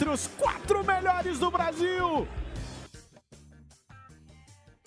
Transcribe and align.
Entre 0.00 0.08
os 0.08 0.26
quatro 0.28 0.82
melhores 0.82 1.38
do 1.38 1.50
Brasil. 1.50 2.26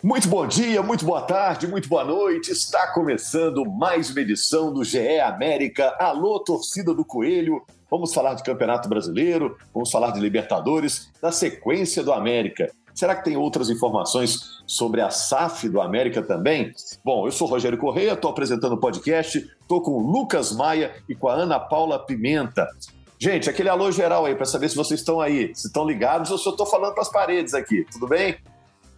Muito 0.02 0.28
bom 0.28 0.48
dia, 0.48 0.82
muito 0.82 1.06
boa 1.06 1.22
tarde, 1.22 1.68
muito 1.68 1.88
boa 1.88 2.04
noite. 2.04 2.52
Está 2.52 2.92
começando 2.94 3.64
mais 3.64 4.10
uma 4.10 4.22
edição 4.22 4.74
do 4.74 4.84
GE 4.84 5.20
América. 5.20 5.96
Alô, 6.00 6.40
torcida 6.40 6.96
do 6.96 7.06
Coelho. 7.06 7.64
Vamos 7.92 8.12
falar 8.12 8.34
de 8.34 8.42
Campeonato 8.42 8.90
Brasileiro, 8.90 9.56
vamos 9.72 9.92
falar 9.92 10.10
de 10.10 10.20
Libertadores, 10.20 11.12
da 11.22 11.32
sequência 11.32 12.04
do 12.04 12.12
América. 12.12 12.72
Será 12.96 13.16
que 13.16 13.24
tem 13.24 13.38
outras 13.38 13.70
informações 13.70 14.64
sobre 14.66 15.00
a 15.00 15.12
SAF 15.12 15.70
do 15.70 15.80
América 15.80 16.24
também? 16.24 16.74
Bom, 17.06 17.28
eu 17.28 17.32
sou 17.32 17.48
Rogério 17.48 17.78
Correia, 17.78 18.14
estou 18.14 18.32
apresentando 18.32 18.74
o 18.74 18.80
podcast, 18.80 19.38
estou 19.62 19.80
com 19.80 19.92
o 19.92 20.12
Lucas 20.12 20.52
Maia 20.52 20.92
e 21.08 21.14
com 21.14 21.28
a 21.28 21.36
Ana 21.36 21.60
Paula 21.60 22.04
Pimenta. 22.04 22.68
Gente, 23.24 23.50
aquele 23.50 23.70
alô 23.70 23.90
geral 23.90 24.26
aí 24.26 24.36
para 24.36 24.44
saber 24.44 24.68
se 24.68 24.76
vocês 24.76 25.00
estão 25.00 25.22
aí, 25.22 25.56
se 25.56 25.68
estão 25.68 25.88
ligados 25.88 26.30
ou 26.30 26.38
se 26.38 26.46
eu 26.46 26.52
estou 26.52 26.66
falando 26.66 26.92
para 26.92 27.04
as 27.04 27.10
paredes 27.10 27.54
aqui, 27.54 27.86
tudo 27.90 28.06
bem? 28.06 28.36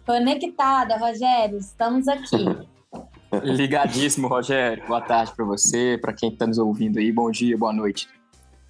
Conectada, 0.04 0.96
Rogério, 0.96 1.56
estamos 1.58 2.08
aqui. 2.08 2.44
Ligadíssimo, 3.44 4.26
Rogério. 4.26 4.84
Boa 4.84 5.00
tarde 5.00 5.32
para 5.32 5.44
você, 5.44 5.96
para 6.02 6.12
quem 6.12 6.30
está 6.30 6.44
nos 6.44 6.58
ouvindo 6.58 6.98
aí. 6.98 7.12
Bom 7.12 7.30
dia, 7.30 7.56
boa 7.56 7.72
noite. 7.72 8.08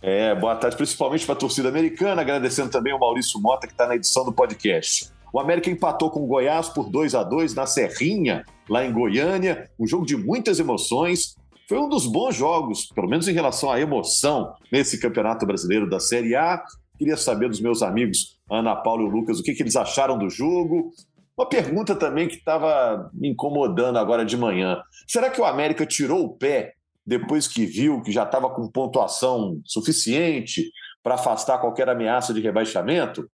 É, 0.02 0.34
boa 0.34 0.56
tarde, 0.56 0.76
principalmente 0.76 1.24
para 1.24 1.34
a 1.34 1.38
torcida 1.38 1.70
americana, 1.70 2.20
agradecendo 2.20 2.70
também 2.70 2.92
o 2.92 2.98
Maurício 2.98 3.40
Mota, 3.40 3.66
que 3.66 3.72
está 3.72 3.86
na 3.86 3.96
edição 3.96 4.26
do 4.26 4.34
podcast. 4.34 5.10
O 5.32 5.40
América 5.40 5.70
empatou 5.70 6.10
com 6.10 6.22
o 6.22 6.26
Goiás 6.26 6.68
por 6.68 6.90
2 6.90 7.14
a 7.14 7.22
2 7.22 7.54
na 7.54 7.64
Serrinha, 7.64 8.44
lá 8.68 8.84
em 8.84 8.92
Goiânia, 8.92 9.70
um 9.80 9.86
jogo 9.86 10.04
de 10.04 10.18
muitas 10.18 10.60
emoções. 10.60 11.34
Foi 11.68 11.78
um 11.78 11.88
dos 11.88 12.06
bons 12.06 12.34
jogos, 12.34 12.86
pelo 12.94 13.08
menos 13.08 13.26
em 13.26 13.32
relação 13.32 13.72
à 13.72 13.80
emoção, 13.80 14.54
nesse 14.70 15.00
Campeonato 15.00 15.44
Brasileiro 15.44 15.88
da 15.90 15.98
Série 15.98 16.36
A. 16.36 16.62
Queria 16.96 17.16
saber 17.16 17.48
dos 17.48 17.60
meus 17.60 17.82
amigos 17.82 18.38
Ana 18.48 18.76
Paula 18.76 19.02
e 19.02 19.10
Lucas 19.10 19.40
o 19.40 19.42
que, 19.42 19.52
que 19.52 19.62
eles 19.64 19.74
acharam 19.74 20.16
do 20.16 20.30
jogo, 20.30 20.92
uma 21.36 21.48
pergunta 21.48 21.94
também 21.94 22.28
que 22.28 22.36
estava 22.36 23.10
me 23.12 23.28
incomodando 23.28 23.98
agora 23.98 24.24
de 24.24 24.36
manhã. 24.36 24.80
Será 25.06 25.28
que 25.28 25.40
o 25.40 25.44
América 25.44 25.84
tirou 25.84 26.24
o 26.24 26.36
pé 26.36 26.72
depois 27.04 27.46
que 27.46 27.66
viu 27.66 28.00
que 28.00 28.10
já 28.10 28.22
estava 28.22 28.48
com 28.48 28.70
pontuação 28.70 29.60
suficiente 29.64 30.70
para 31.02 31.16
afastar 31.16 31.58
qualquer 31.58 31.88
ameaça 31.90 32.32
de 32.32 32.40
rebaixamento? 32.40 33.28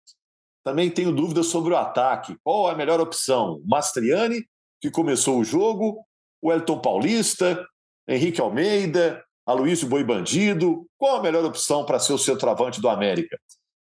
Também 0.64 0.90
tenho 0.90 1.12
dúvidas 1.12 1.46
sobre 1.46 1.74
o 1.74 1.76
ataque. 1.76 2.34
Qual 2.42 2.66
a 2.68 2.74
melhor 2.74 2.98
opção? 2.98 3.60
Mastriani, 3.64 4.44
que 4.80 4.90
começou 4.90 5.38
o 5.38 5.44
jogo, 5.44 6.04
o 6.40 6.50
Elton 6.50 6.80
Paulista, 6.80 7.64
Henrique 8.08 8.40
Almeida, 8.40 9.22
Aloysio 9.46 9.88
Boi 9.88 10.04
Bandido. 10.04 10.86
Qual 10.96 11.16
a 11.16 11.22
melhor 11.22 11.44
opção 11.44 11.84
para 11.84 11.98
ser 11.98 12.12
o 12.12 12.18
centroavante 12.18 12.80
do 12.80 12.88
América? 12.88 13.38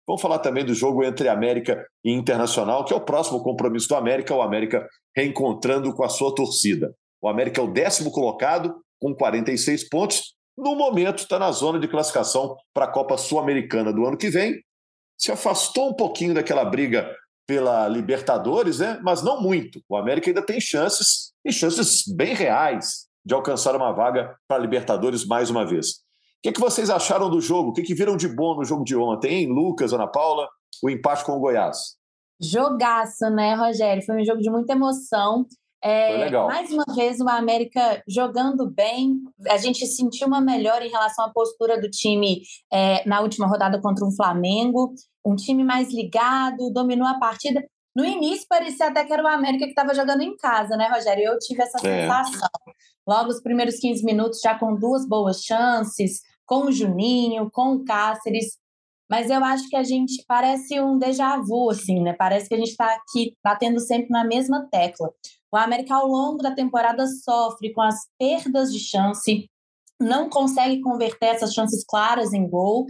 Vamos 0.06 0.22
falar 0.22 0.40
também 0.40 0.64
do 0.64 0.74
jogo 0.74 1.04
entre 1.04 1.28
América 1.28 1.86
e 2.04 2.10
Internacional, 2.12 2.84
que 2.84 2.92
é 2.92 2.96
o 2.96 3.00
próximo 3.00 3.42
compromisso 3.42 3.88
do 3.88 3.94
América, 3.94 4.34
o 4.34 4.42
América 4.42 4.88
reencontrando 5.16 5.94
com 5.94 6.02
a 6.02 6.08
sua 6.08 6.34
torcida. 6.34 6.94
O 7.22 7.28
América 7.28 7.60
é 7.60 7.64
o 7.64 7.72
décimo 7.72 8.10
colocado, 8.10 8.74
com 8.98 9.14
46 9.14 9.88
pontos. 9.88 10.34
No 10.56 10.74
momento, 10.74 11.18
está 11.18 11.38
na 11.38 11.52
zona 11.52 11.78
de 11.78 11.86
classificação 11.86 12.56
para 12.74 12.86
a 12.86 12.90
Copa 12.90 13.16
Sul-Americana 13.16 13.92
do 13.92 14.04
ano 14.04 14.16
que 14.16 14.30
vem. 14.30 14.60
Se 15.16 15.30
afastou 15.30 15.90
um 15.90 15.94
pouquinho 15.94 16.34
daquela 16.34 16.64
briga 16.64 17.14
pela 17.46 17.88
Libertadores, 17.88 18.78
né? 18.78 18.98
mas 19.02 19.22
não 19.22 19.40
muito. 19.40 19.80
O 19.88 19.96
América 19.96 20.30
ainda 20.30 20.42
tem 20.42 20.60
chances, 20.60 21.32
e 21.44 21.52
chances 21.52 22.04
bem 22.06 22.34
reais, 22.34 23.06
de 23.24 23.34
alcançar 23.34 23.76
uma 23.76 23.92
vaga 23.92 24.34
para 24.48 24.56
a 24.56 24.60
Libertadores 24.60 25.26
mais 25.26 25.50
uma 25.50 25.66
vez. 25.66 25.88
O 25.88 26.42
que, 26.42 26.52
que 26.52 26.60
vocês 26.60 26.88
acharam 26.88 27.28
do 27.28 27.40
jogo? 27.40 27.70
O 27.70 27.72
que, 27.72 27.82
que 27.82 27.94
viram 27.94 28.16
de 28.16 28.28
bom 28.28 28.56
no 28.56 28.64
jogo 28.64 28.82
de 28.82 28.96
ontem, 28.96 29.42
hein? 29.42 29.46
Lucas, 29.48 29.92
Ana 29.92 30.06
Paula, 30.06 30.48
o 30.82 30.88
empate 30.88 31.24
com 31.24 31.32
o 31.32 31.40
Goiás? 31.40 31.96
Jogaço, 32.40 33.28
né, 33.30 33.54
Rogério? 33.54 34.02
Foi 34.02 34.20
um 34.20 34.24
jogo 34.24 34.40
de 34.40 34.50
muita 34.50 34.72
emoção. 34.72 35.46
É. 35.82 36.30
Mais 36.30 36.70
uma 36.70 36.84
vez, 36.94 37.20
o 37.20 37.28
América 37.28 38.02
jogando 38.08 38.70
bem. 38.70 39.18
A 39.48 39.56
gente 39.56 39.86
sentiu 39.86 40.26
uma 40.26 40.40
melhora 40.40 40.84
em 40.84 40.90
relação 40.90 41.24
à 41.24 41.30
postura 41.30 41.80
do 41.80 41.88
time 41.88 42.42
é, 42.72 43.06
na 43.08 43.20
última 43.20 43.46
rodada 43.46 43.80
contra 43.80 44.04
o 44.06 44.14
Flamengo. 44.14 44.92
Um 45.24 45.36
time 45.36 45.64
mais 45.64 45.92
ligado, 45.92 46.70
dominou 46.72 47.06
a 47.06 47.18
partida. 47.18 47.62
No 47.94 48.04
início, 48.04 48.46
parecia 48.48 48.86
até 48.86 49.04
que 49.04 49.12
era 49.12 49.22
o 49.22 49.26
América 49.26 49.64
que 49.64 49.70
estava 49.70 49.94
jogando 49.94 50.22
em 50.22 50.36
casa, 50.36 50.76
né, 50.76 50.88
Rogério? 50.88 51.24
Eu 51.24 51.38
tive 51.38 51.62
essa 51.62 51.78
É. 51.86 52.02
sensação. 52.02 52.48
Logo, 53.06 53.30
os 53.30 53.42
primeiros 53.42 53.76
15 53.76 54.04
minutos, 54.04 54.40
já 54.40 54.56
com 54.58 54.74
duas 54.76 55.06
boas 55.06 55.42
chances, 55.42 56.20
com 56.46 56.66
o 56.66 56.72
Juninho, 56.72 57.50
com 57.50 57.74
o 57.74 57.84
Cáceres. 57.84 58.56
Mas 59.10 59.28
eu 59.28 59.44
acho 59.44 59.68
que 59.68 59.74
a 59.74 59.82
gente 59.82 60.24
parece 60.28 60.80
um 60.80 60.96
déjà 60.96 61.36
vu, 61.38 61.68
assim, 61.70 62.00
né? 62.00 62.12
Parece 62.12 62.48
que 62.48 62.54
a 62.54 62.58
gente 62.58 62.70
está 62.70 62.94
aqui 62.94 63.34
batendo 63.42 63.80
sempre 63.80 64.10
na 64.10 64.24
mesma 64.24 64.68
tecla. 64.70 65.10
O 65.52 65.56
América, 65.56 65.96
ao 65.96 66.06
longo 66.06 66.38
da 66.40 66.54
temporada, 66.54 67.04
sofre 67.08 67.72
com 67.72 67.82
as 67.82 67.96
perdas 68.16 68.72
de 68.72 68.78
chance, 68.78 69.50
não 70.00 70.28
consegue 70.28 70.80
converter 70.80 71.26
essas 71.26 71.52
chances 71.52 71.84
claras 71.84 72.32
em 72.32 72.48
gol 72.48 72.86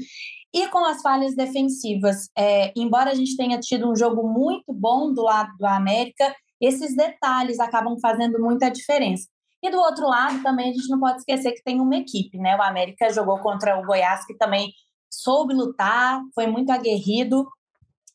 e 0.54 0.66
com 0.68 0.84
as 0.84 1.02
falhas 1.02 1.34
defensivas. 1.34 2.28
É, 2.36 2.72
embora 2.76 3.10
a 3.10 3.14
gente 3.14 3.36
tenha 3.36 3.58
tido 3.58 3.90
um 3.90 3.96
jogo 3.96 4.28
muito 4.28 4.72
bom 4.72 5.12
do 5.12 5.22
lado 5.22 5.50
do 5.58 5.66
América, 5.66 6.34
esses 6.60 6.94
detalhes 6.94 7.58
acabam 7.58 7.98
fazendo 8.00 8.38
muita 8.40 8.70
diferença. 8.70 9.26
E 9.62 9.70
do 9.70 9.78
outro 9.78 10.06
lado, 10.06 10.42
também 10.42 10.70
a 10.70 10.72
gente 10.72 10.88
não 10.88 10.98
pode 10.98 11.18
esquecer 11.18 11.52
que 11.52 11.62
tem 11.62 11.80
uma 11.80 11.96
equipe, 11.96 12.38
né? 12.38 12.56
O 12.56 12.62
América 12.62 13.12
jogou 13.12 13.38
contra 13.40 13.78
o 13.78 13.84
Goiás, 13.84 14.24
que 14.24 14.34
também 14.34 14.72
soube 15.10 15.52
lutar, 15.52 16.22
foi 16.34 16.46
muito 16.46 16.70
aguerrido. 16.70 17.46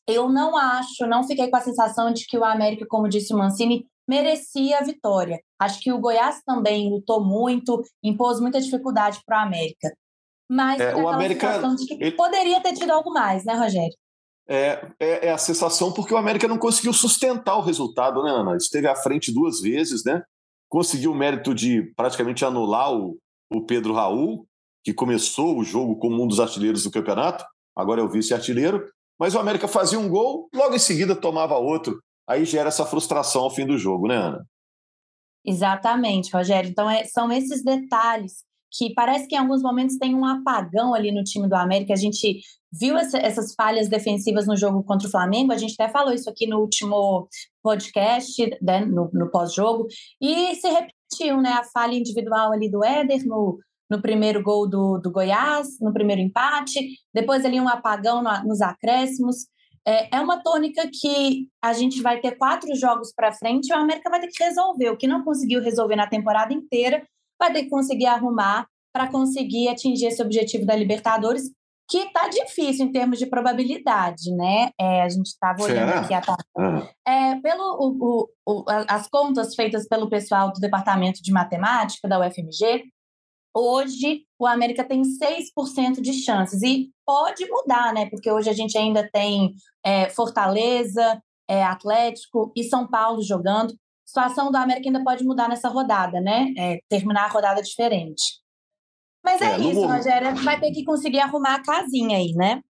Eu 0.08 0.28
não 0.28 0.56
acho, 0.56 1.06
não 1.06 1.24
fiquei 1.24 1.48
com 1.48 1.56
a 1.56 1.60
sensação 1.60 2.12
de 2.12 2.26
que 2.26 2.36
o 2.36 2.44
América, 2.44 2.86
como 2.88 3.08
disse 3.08 3.32
o 3.32 3.38
Mancini, 3.38 3.86
merecia 4.08 4.78
a 4.78 4.82
vitória. 4.82 5.40
Acho 5.60 5.80
que 5.80 5.92
o 5.92 5.98
Goiás 5.98 6.42
também 6.44 6.90
lutou 6.90 7.24
muito, 7.24 7.82
impôs 8.02 8.40
muita 8.40 8.60
dificuldade 8.60 9.20
para 9.26 9.38
o 9.40 9.46
América. 9.46 9.92
Mas 10.50 10.80
É, 10.80 10.90
fica 10.90 11.02
o 11.02 11.08
América, 11.08 11.62
ele- 11.98 12.12
poderia 12.12 12.60
ter 12.60 12.72
tido 12.74 12.90
algo 12.90 13.12
mais, 13.12 13.44
né, 13.44 13.54
Rogério? 13.54 13.94
É, 14.48 14.88
é, 15.00 15.26
é 15.26 15.32
a 15.32 15.38
sensação 15.38 15.92
porque 15.92 16.14
o 16.14 16.16
América 16.16 16.46
não 16.46 16.56
conseguiu 16.58 16.92
sustentar 16.92 17.56
o 17.56 17.62
resultado, 17.62 18.22
né, 18.22 18.30
Ana? 18.30 18.56
Esteve 18.56 18.86
à 18.86 18.94
frente 18.94 19.32
duas 19.34 19.60
vezes, 19.60 20.04
né? 20.04 20.22
Conseguiu 20.68 21.10
o 21.10 21.14
mérito 21.16 21.52
de 21.52 21.92
praticamente 21.96 22.44
anular 22.44 22.92
o, 22.92 23.18
o 23.52 23.62
Pedro 23.66 23.92
Raul, 23.92 24.46
que 24.84 24.94
começou 24.94 25.58
o 25.58 25.64
jogo 25.64 25.96
como 25.98 26.22
um 26.22 26.28
dos 26.28 26.38
artilheiros 26.38 26.84
do 26.84 26.92
campeonato, 26.92 27.44
agora 27.74 28.00
é 28.00 28.04
o 28.04 28.08
vice-artilheiro. 28.08 28.88
Mas 29.18 29.34
o 29.34 29.38
América 29.40 29.66
fazia 29.66 29.98
um 29.98 30.08
gol, 30.08 30.48
logo 30.54 30.74
em 30.76 30.78
seguida 30.78 31.16
tomava 31.16 31.56
outro. 31.56 32.00
Aí 32.28 32.44
gera 32.44 32.68
essa 32.68 32.84
frustração 32.84 33.42
ao 33.42 33.50
fim 33.50 33.66
do 33.66 33.78
jogo, 33.78 34.08
né, 34.08 34.16
Ana? 34.16 34.46
Exatamente, 35.44 36.32
Rogério. 36.32 36.70
Então, 36.70 36.90
é- 36.90 37.04
são 37.04 37.30
esses 37.30 37.62
detalhes 37.62 38.44
que 38.72 38.92
parece 38.94 39.28
que 39.28 39.36
em 39.36 39.38
alguns 39.38 39.62
momentos 39.62 39.96
tem 39.96 40.14
um 40.14 40.24
apagão 40.24 40.92
ali 40.92 41.12
no 41.12 41.22
time 41.22 41.48
do 41.48 41.54
América. 41.54 41.92
A 41.94 41.96
gente 41.96 42.40
viu 42.72 42.96
essa- 42.98 43.16
essas 43.18 43.54
falhas 43.54 43.88
defensivas 43.88 44.46
no 44.46 44.56
jogo 44.56 44.82
contra 44.82 45.06
o 45.06 45.10
Flamengo, 45.10 45.52
a 45.52 45.56
gente 45.56 45.74
até 45.78 45.90
falou 45.90 46.12
isso 46.12 46.28
aqui 46.28 46.46
no 46.46 46.58
último 46.58 47.28
podcast, 47.62 48.34
né, 48.60 48.84
no, 48.84 49.08
no 49.14 49.30
pós-jogo, 49.30 49.86
e 50.20 50.54
se 50.56 50.68
repetiu, 50.68 51.40
né? 51.40 51.50
A 51.52 51.64
falha 51.64 51.94
individual 51.94 52.52
ali 52.52 52.68
do 52.70 52.84
Éder 52.84 53.24
no, 53.24 53.56
no 53.88 54.02
primeiro 54.02 54.42
gol 54.42 54.68
do, 54.68 54.98
do 54.98 55.10
Goiás, 55.12 55.68
no 55.80 55.92
primeiro 55.92 56.20
empate, 56.20 56.80
depois 57.14 57.44
ali 57.44 57.60
um 57.60 57.68
apagão 57.68 58.20
no- 58.22 58.44
nos 58.44 58.60
acréscimos. 58.60 59.46
É, 59.86 60.16
é 60.16 60.20
uma 60.20 60.42
tônica 60.42 60.82
que 60.92 61.48
a 61.62 61.72
gente 61.72 62.02
vai 62.02 62.20
ter 62.20 62.36
quatro 62.36 62.74
jogos 62.74 63.12
para 63.14 63.32
frente 63.32 63.68
e 63.68 63.72
o 63.72 63.76
América 63.76 64.10
vai 64.10 64.20
ter 64.20 64.28
que 64.28 64.42
resolver. 64.42 64.90
O 64.90 64.96
que 64.96 65.06
não 65.06 65.24
conseguiu 65.24 65.62
resolver 65.62 65.94
na 65.94 66.08
temporada 66.08 66.52
inteira, 66.52 67.06
vai 67.38 67.52
ter 67.52 67.64
que 67.64 67.70
conseguir 67.70 68.06
arrumar 68.06 68.66
para 68.92 69.08
conseguir 69.08 69.68
atingir 69.68 70.06
esse 70.06 70.22
objetivo 70.22 70.64
da 70.64 70.74
Libertadores, 70.74 71.50
que 71.88 71.98
está 71.98 72.28
difícil 72.28 72.86
em 72.86 72.90
termos 72.90 73.18
de 73.18 73.26
probabilidade, 73.26 74.32
né? 74.34 74.70
É, 74.80 75.02
a 75.02 75.08
gente 75.08 75.26
estava 75.26 75.62
olhando 75.62 75.88
Será? 75.88 76.00
aqui 76.00 76.14
a 76.14 76.20
tabela. 76.20 76.44
Ah, 76.58 76.88
É, 77.06 77.36
pelo 77.36 77.62
o, 77.78 78.28
o, 78.44 78.62
o, 78.62 78.64
as 78.88 79.06
contas 79.08 79.54
feitas 79.54 79.86
pelo 79.86 80.08
pessoal 80.08 80.52
do 80.52 80.58
Departamento 80.58 81.22
de 81.22 81.30
Matemática 81.30 82.08
da 82.08 82.18
UFMG, 82.18 82.84
Hoje, 83.58 84.26
o 84.38 84.46
América 84.46 84.84
tem 84.84 85.00
6% 85.00 86.02
de 86.02 86.12
chances. 86.12 86.62
E 86.62 86.90
pode 87.06 87.48
mudar, 87.48 87.94
né? 87.94 88.04
Porque 88.10 88.30
hoje 88.30 88.50
a 88.50 88.52
gente 88.52 88.76
ainda 88.76 89.08
tem 89.10 89.54
é, 89.82 90.10
Fortaleza, 90.10 91.22
é, 91.48 91.64
Atlético 91.64 92.52
e 92.54 92.62
São 92.64 92.86
Paulo 92.86 93.22
jogando. 93.22 93.72
A 93.72 94.06
situação 94.06 94.52
do 94.52 94.56
América 94.56 94.90
ainda 94.90 95.02
pode 95.02 95.24
mudar 95.24 95.48
nessa 95.48 95.70
rodada, 95.70 96.20
né? 96.20 96.52
É, 96.58 96.80
terminar 96.86 97.24
a 97.24 97.28
rodada 97.28 97.62
diferente. 97.62 98.42
Mas 99.24 99.40
é, 99.40 99.46
é 99.46 99.58
isso, 99.58 99.80
momento... 99.80 99.96
Rogério. 99.96 100.36
Vai 100.44 100.60
ter 100.60 100.70
que 100.72 100.84
conseguir 100.84 101.20
arrumar 101.20 101.54
a 101.54 101.62
casinha 101.62 102.18
aí, 102.18 102.32
né? 102.34 102.60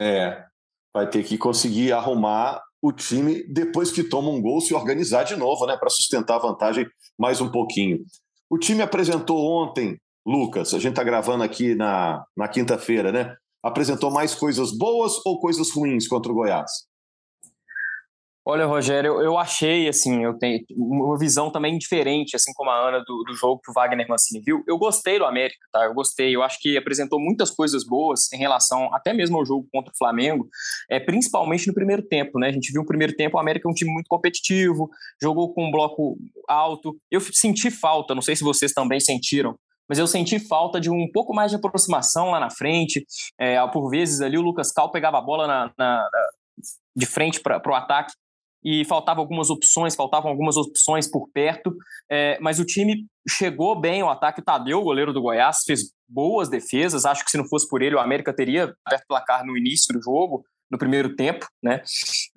É, 0.00 0.46
vai 0.94 1.10
ter 1.10 1.24
que 1.24 1.36
conseguir 1.36 1.92
arrumar 1.92 2.58
o 2.80 2.90
time 2.90 3.44
depois 3.52 3.92
que 3.92 4.02
toma 4.02 4.30
um 4.30 4.40
gol 4.40 4.62
se 4.62 4.72
organizar 4.72 5.24
de 5.24 5.36
novo, 5.36 5.66
né? 5.66 5.76
Para 5.76 5.90
sustentar 5.90 6.36
a 6.36 6.42
vantagem 6.42 6.86
mais 7.18 7.38
um 7.42 7.50
pouquinho. 7.52 8.02
O 8.48 8.58
time 8.58 8.80
apresentou 8.80 9.38
ontem 9.38 10.00
Lucas, 10.26 10.72
a 10.72 10.78
gente 10.78 10.92
está 10.92 11.02
gravando 11.02 11.42
aqui 11.42 11.74
na, 11.74 12.24
na 12.36 12.48
quinta-feira, 12.48 13.10
né? 13.10 13.36
Apresentou 13.62 14.10
mais 14.10 14.34
coisas 14.34 14.76
boas 14.76 15.14
ou 15.24 15.40
coisas 15.40 15.70
ruins 15.70 16.06
contra 16.06 16.30
o 16.30 16.34
Goiás? 16.34 16.70
Olha, 18.44 18.66
Rogério, 18.66 19.20
eu, 19.20 19.38
achei, 19.38 19.88
assim, 19.88 20.24
eu 20.24 20.36
tenho 20.36 20.64
uma 20.76 21.16
visão 21.16 21.48
também 21.48 21.78
diferente, 21.78 22.34
assim 22.34 22.52
como 22.52 22.70
a 22.70 22.88
Ana, 22.88 22.98
do, 23.06 23.22
do 23.22 23.34
jogo 23.34 23.60
que 23.64 23.70
o 23.70 23.72
Wagner 23.72 24.04
Mancini 24.08 24.42
viu. 24.44 24.64
Eu 24.66 24.76
gostei 24.78 25.16
do 25.16 25.24
América, 25.24 25.60
tá? 25.72 25.84
Eu 25.84 25.94
gostei. 25.94 26.34
Eu 26.34 26.42
acho 26.42 26.58
que 26.60 26.76
apresentou 26.76 27.20
muitas 27.20 27.52
coisas 27.52 27.86
boas 27.86 28.32
em 28.32 28.38
relação 28.38 28.92
até 28.92 29.12
mesmo 29.12 29.38
ao 29.38 29.46
jogo 29.46 29.68
contra 29.72 29.92
o 29.92 29.96
Flamengo, 29.96 30.48
é, 30.90 30.98
principalmente 30.98 31.68
no 31.68 31.74
primeiro 31.74 32.02
tempo, 32.02 32.36
né? 32.40 32.48
A 32.48 32.52
gente 32.52 32.72
viu 32.72 32.82
no 32.82 32.86
primeiro 32.86 33.14
tempo 33.14 33.36
o 33.36 33.40
América 33.40 33.68
é 33.68 33.70
um 33.70 33.74
time 33.74 33.92
muito 33.92 34.08
competitivo, 34.08 34.90
jogou 35.22 35.54
com 35.54 35.68
um 35.68 35.70
bloco 35.70 36.18
alto. 36.48 36.96
Eu 37.12 37.20
senti 37.20 37.70
falta, 37.70 38.12
não 38.12 38.22
sei 38.22 38.34
se 38.34 38.42
vocês 38.42 38.72
também 38.72 38.98
sentiram, 38.98 39.54
mas 39.88 39.98
eu 39.98 40.06
senti 40.06 40.38
falta 40.38 40.80
de 40.80 40.90
um 40.90 41.10
pouco 41.12 41.34
mais 41.34 41.50
de 41.50 41.56
aproximação 41.56 42.30
lá 42.30 42.40
na 42.40 42.50
frente. 42.50 43.04
É, 43.38 43.64
por 43.68 43.88
vezes 43.90 44.20
ali 44.20 44.38
o 44.38 44.42
Lucas 44.42 44.72
Cal 44.72 44.90
pegava 44.90 45.18
a 45.18 45.22
bola 45.22 45.46
na, 45.46 45.72
na, 45.76 46.08
de 46.96 47.06
frente 47.06 47.40
para 47.40 47.60
o 47.66 47.74
ataque 47.74 48.12
e 48.64 48.84
faltavam 48.84 49.22
algumas 49.22 49.50
opções, 49.50 49.94
faltavam 49.94 50.30
algumas 50.30 50.56
opções 50.56 51.10
por 51.10 51.28
perto, 51.34 51.74
é, 52.10 52.38
mas 52.40 52.60
o 52.60 52.64
time 52.64 53.06
chegou 53.28 53.78
bem 53.78 54.02
ao 54.02 54.10
ataque. 54.10 54.40
O 54.40 54.44
Tadeu, 54.44 54.80
o 54.80 54.84
goleiro 54.84 55.12
do 55.12 55.20
Goiás, 55.20 55.58
fez 55.66 55.92
boas 56.08 56.48
defesas. 56.48 57.04
Acho 57.04 57.24
que 57.24 57.30
se 57.30 57.38
não 57.38 57.48
fosse 57.48 57.68
por 57.68 57.82
ele, 57.82 57.96
o 57.96 58.00
América 58.00 58.32
teria 58.32 58.72
aberto 58.84 59.04
o 59.04 59.08
placar 59.08 59.44
no 59.44 59.56
início 59.56 59.92
do 59.92 60.02
jogo, 60.02 60.44
no 60.70 60.78
primeiro 60.78 61.14
tempo, 61.16 61.46
né? 61.62 61.82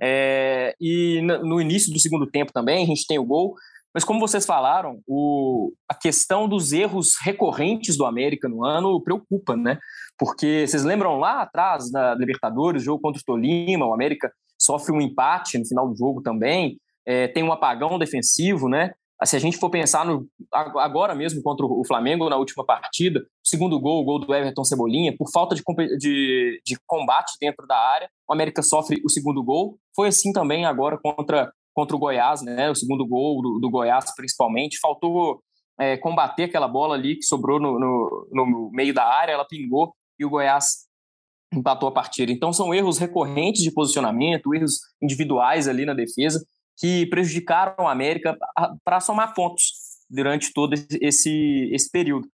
É, 0.02 0.76
e 0.82 1.22
no 1.22 1.62
início 1.62 1.94
do 1.94 2.00
segundo 2.00 2.28
tempo 2.28 2.52
também, 2.52 2.84
a 2.84 2.88
gente 2.88 3.06
tem 3.06 3.20
o 3.20 3.26
gol. 3.26 3.56
Mas 3.96 4.04
como 4.04 4.20
vocês 4.20 4.46
falaram, 4.46 5.00
o, 5.08 5.72
a 5.88 5.96
questão 5.96 6.50
dos 6.50 6.74
erros 6.74 7.14
recorrentes 7.24 7.96
do 7.96 8.06
América 8.06 8.50
no 8.50 8.66
ano 8.66 9.02
preocupa, 9.02 9.56
né? 9.56 9.80
Porque 10.18 10.68
vocês 10.68 10.84
lembram 10.84 11.18
lá 11.18 11.44
atrás 11.44 11.90
da 11.90 12.14
Libertadores, 12.14 12.84
jogo 12.84 13.02
contra 13.02 13.22
o 13.22 13.26
Tolima, 13.26 13.86
o 13.86 13.94
América 13.94 14.30
sofre 14.60 14.92
um 14.92 15.00
empate 15.00 15.58
no 15.58 15.66
final 15.66 15.88
do 15.88 15.96
jogo 15.96 16.22
também, 16.22 16.78
é, 17.06 17.30
tem 17.30 17.42
um 17.42 17.54
apagão 17.54 17.98
defensivo, 17.98 18.68
né? 18.68 18.92
Se 19.24 19.38
a 19.38 19.40
gente 19.40 19.56
for 19.56 19.70
pensar 19.70 20.06
no, 20.06 20.28
agora 20.52 21.16
mesmo 21.16 21.42
contra 21.42 21.66
o 21.66 21.84
Flamengo 21.88 22.30
na 22.30 22.36
última 22.36 22.66
partida, 22.66 23.26
segundo 23.42 23.80
gol, 23.80 24.02
o 24.02 24.04
gol 24.04 24.20
do 24.20 24.36
Everton 24.36 24.66
Cebolinha, 24.66 25.16
por 25.18 25.32
falta 25.32 25.56
de, 25.56 25.64
de, 25.98 26.62
de 26.66 26.78
combate 26.86 27.38
dentro 27.40 27.66
da 27.66 27.78
área, 27.78 28.10
o 28.28 28.34
América 28.34 28.62
sofre 28.62 29.02
o 29.06 29.10
segundo 29.10 29.42
gol. 29.42 29.78
Foi 29.96 30.10
assim 30.10 30.34
também 30.34 30.66
agora 30.66 31.00
contra 31.02 31.50
contra 31.76 31.96
o 31.96 32.00
Goiás, 32.00 32.42
né? 32.42 32.72
O 32.72 32.76
segundo 32.76 33.06
gol 33.06 33.42
do, 33.42 33.60
do 33.60 33.70
Goiás, 33.70 34.16
principalmente. 34.16 34.80
Faltou 34.80 35.44
é, 35.78 35.98
combater 35.98 36.44
aquela 36.44 36.68
bola 36.68 36.96
ali 36.96 37.18
que 37.18 37.26
sobrou 37.26 37.60
no, 37.60 37.78
no, 37.78 38.28
no, 38.32 38.72
meio 38.72 38.94
da 38.94 39.04
área, 39.04 39.34
ela 39.34 39.46
pingou 39.46 39.94
e 40.18 40.26
o 40.26 40.30
Goiás 40.30 40.86
empatou 41.54 41.90
a 41.90 41.92
partida. 41.92 42.32
Então 42.32 42.54
são 42.54 42.74
erros 42.74 42.98
recorrentes 42.98 43.62
de 43.62 43.72
posicionamento, 43.72 44.56
erros 44.56 44.80
individuais 45.02 45.68
ali 45.68 45.86
na 45.86 45.94
defesa 45.94 46.44
que 46.78 47.06
prejudicaram 47.08 47.88
a 47.88 47.92
América 47.92 48.38
para 48.84 49.00
somar 49.00 49.34
pontos 49.34 49.74
durante 50.10 50.54
todo 50.54 50.74
esse, 51.02 51.70
esse 51.74 51.92
período. 51.92 52.28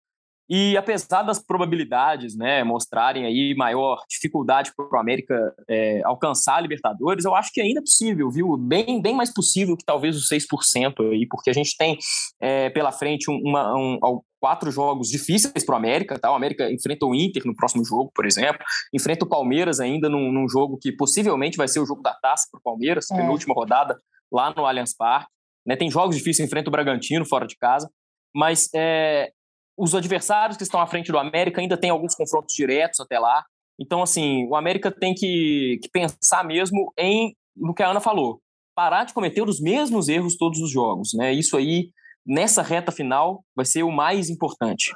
E 0.48 0.76
apesar 0.76 1.22
das 1.22 1.38
probabilidades 1.38 2.34
né, 2.36 2.64
mostrarem 2.64 3.26
aí 3.26 3.54
maior 3.54 4.02
dificuldade 4.08 4.72
para 4.74 4.86
o 4.86 5.00
América 5.00 5.54
é, 5.68 6.00
alcançar 6.04 6.56
a 6.56 6.60
Libertadores, 6.60 7.24
eu 7.24 7.34
acho 7.34 7.52
que 7.52 7.60
ainda 7.60 7.80
é 7.80 7.82
possível, 7.82 8.30
viu? 8.30 8.56
Bem, 8.56 9.02
bem 9.02 9.14
mais 9.14 9.32
possível 9.32 9.76
que 9.76 9.84
talvez 9.84 10.16
os 10.16 10.28
6% 10.28 11.12
aí, 11.12 11.26
porque 11.28 11.50
a 11.50 11.52
gente 11.52 11.76
tem 11.76 11.98
é, 12.40 12.70
pela 12.70 12.90
frente 12.92 13.30
uma, 13.30 13.74
um, 13.76 13.98
quatro 14.40 14.70
jogos 14.70 15.08
difíceis 15.08 15.64
para 15.64 15.74
o 15.74 15.76
América, 15.76 16.18
tá? 16.18 16.32
O 16.32 16.34
América 16.34 16.70
enfrenta 16.72 17.04
o 17.04 17.14
Inter 17.14 17.42
no 17.44 17.54
próximo 17.54 17.84
jogo, 17.84 18.10
por 18.14 18.24
exemplo, 18.24 18.64
enfrenta 18.94 19.24
o 19.24 19.28
Palmeiras 19.28 19.80
ainda 19.80 20.08
num, 20.08 20.32
num 20.32 20.48
jogo 20.48 20.78
que 20.80 20.92
possivelmente 20.92 21.56
vai 21.56 21.68
ser 21.68 21.80
o 21.80 21.86
jogo 21.86 22.02
da 22.02 22.14
taça 22.14 22.46
para 22.50 22.58
o 22.58 22.62
Palmeiras, 22.62 23.10
é. 23.10 23.16
penúltima 23.16 23.54
rodada 23.54 23.98
lá 24.32 24.52
no 24.54 24.64
Allianz 24.64 24.94
Parque. 24.96 25.30
Né? 25.66 25.76
Tem 25.76 25.90
jogos 25.90 26.16
difíceis, 26.16 26.46
enfrenta 26.46 26.70
o 26.70 26.72
Bragantino 26.72 27.26
fora 27.26 27.46
de 27.46 27.56
casa, 27.56 27.90
mas 28.34 28.68
é, 28.74 29.30
os 29.78 29.94
adversários 29.94 30.56
que 30.56 30.64
estão 30.64 30.80
à 30.80 30.86
frente 30.86 31.12
do 31.12 31.19
América 31.19 31.60
ainda 31.60 31.76
tem 31.76 31.88
alguns 31.88 32.14
confrontos 32.14 32.54
diretos 32.54 32.98
até 32.98 33.19
lá. 33.19 33.44
Então, 33.78 34.02
assim, 34.02 34.44
o 34.48 34.56
América 34.56 34.90
tem 34.90 35.14
que, 35.14 35.78
que 35.80 35.88
pensar 35.88 36.44
mesmo 36.44 36.92
em 36.98 37.34
no 37.56 37.75
que 37.75 37.82
a 37.82 37.90
Ana 37.90 38.00
falou, 38.00 38.40
parar 38.75 39.04
de 39.04 39.12
cometer 39.12 39.42
os 39.42 39.60
mesmos 39.60 40.08
erros 40.08 40.36
todos 40.36 40.60
os 40.60 40.70
jogos, 40.70 41.10
né? 41.14 41.32
Isso 41.32 41.56
aí, 41.56 41.90
nessa 42.25 42.62
reta 42.62 42.92
final, 42.92 43.44
vai 43.54 43.64
ser 43.64 43.82
o 43.82 43.90
mais 43.90 44.28
importante. 44.30 44.92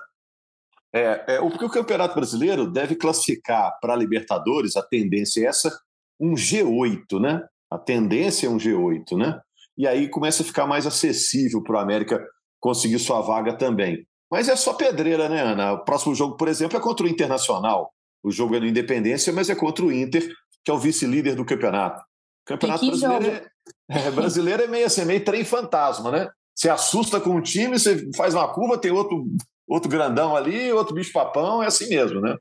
É, 0.95 1.25
é 1.27 1.39
porque 1.41 1.65
o 1.65 1.71
Campeonato 1.71 2.15
Brasileiro 2.15 2.71
deve 2.71 2.95
classificar 2.95 3.77
para 3.81 3.95
a 3.95 3.97
Libertadores, 3.97 4.77
a 4.77 4.83
tendência 4.83 5.41
é 5.41 5.47
essa, 5.47 5.77
um 6.21 6.35
G8, 6.35 7.21
né? 7.21 7.43
A 7.71 7.79
tendência 7.79 8.47
é 8.47 8.51
um 8.51 8.59
G8, 8.59 9.17
né? 9.17 9.41
E 9.77 9.89
aí 9.89 10.09
começa 10.09 10.43
a 10.43 10.47
ficar 10.47 10.67
mais 10.67 10.87
acessível 10.87 11.63
para 11.63 11.77
o 11.77 11.81
América 11.81 12.25
conseguir 12.61 12.99
sua 12.99 13.21
vaga 13.21 13.57
também. 13.57 14.07
Mas 14.33 14.49
é 14.49 14.57
só 14.57 14.73
pedreira, 14.73 15.29
né, 15.29 15.43
Ana? 15.43 15.73
O 15.75 15.85
próximo 15.85 16.15
jogo, 16.15 16.39
por 16.39 16.49
exemplo, 16.49 16.79
é 16.79 16.81
contra 16.81 17.05
o 17.05 17.09
Internacional. 17.09 17.93
O 18.25 18.31
jogo 18.31 18.57
é 18.57 18.61
no 18.61 18.67
Independência, 18.67 19.31
mas 19.31 19.51
é 19.51 19.55
contra 19.55 19.85
o 19.85 19.93
Inter, 19.93 20.27
que 20.65 20.71
é 20.71 20.75
o 20.75 20.79
vice-líder 20.79 21.35
do 21.35 21.45
campeonato. 21.45 22.01
O 22.01 22.47
campeonato 22.47 22.87
brasileiro 22.87 23.27
é, 23.27 24.07
é, 24.07 24.11
brasileiro 24.11 24.63
é 24.63 24.67
meio 24.67 24.87
assim, 24.87 25.05
meio 25.05 25.23
trem 25.23 25.45
fantasma, 25.45 26.11
né? 26.11 26.31
Você 26.55 26.71
assusta 26.71 27.21
com 27.21 27.37
um 27.37 27.43
time, 27.43 27.79
você 27.79 28.11
faz 28.17 28.33
uma 28.33 28.49
curva, 28.49 28.79
tem 28.79 28.91
outro, 28.91 29.23
outro 29.69 29.91
grandão 29.91 30.35
ali, 30.35 30.73
outro 30.73 30.95
bicho-papão, 30.95 31.63
é 31.63 31.67
assim 31.67 31.91
mesmo, 31.91 32.19
né? 32.19 32.35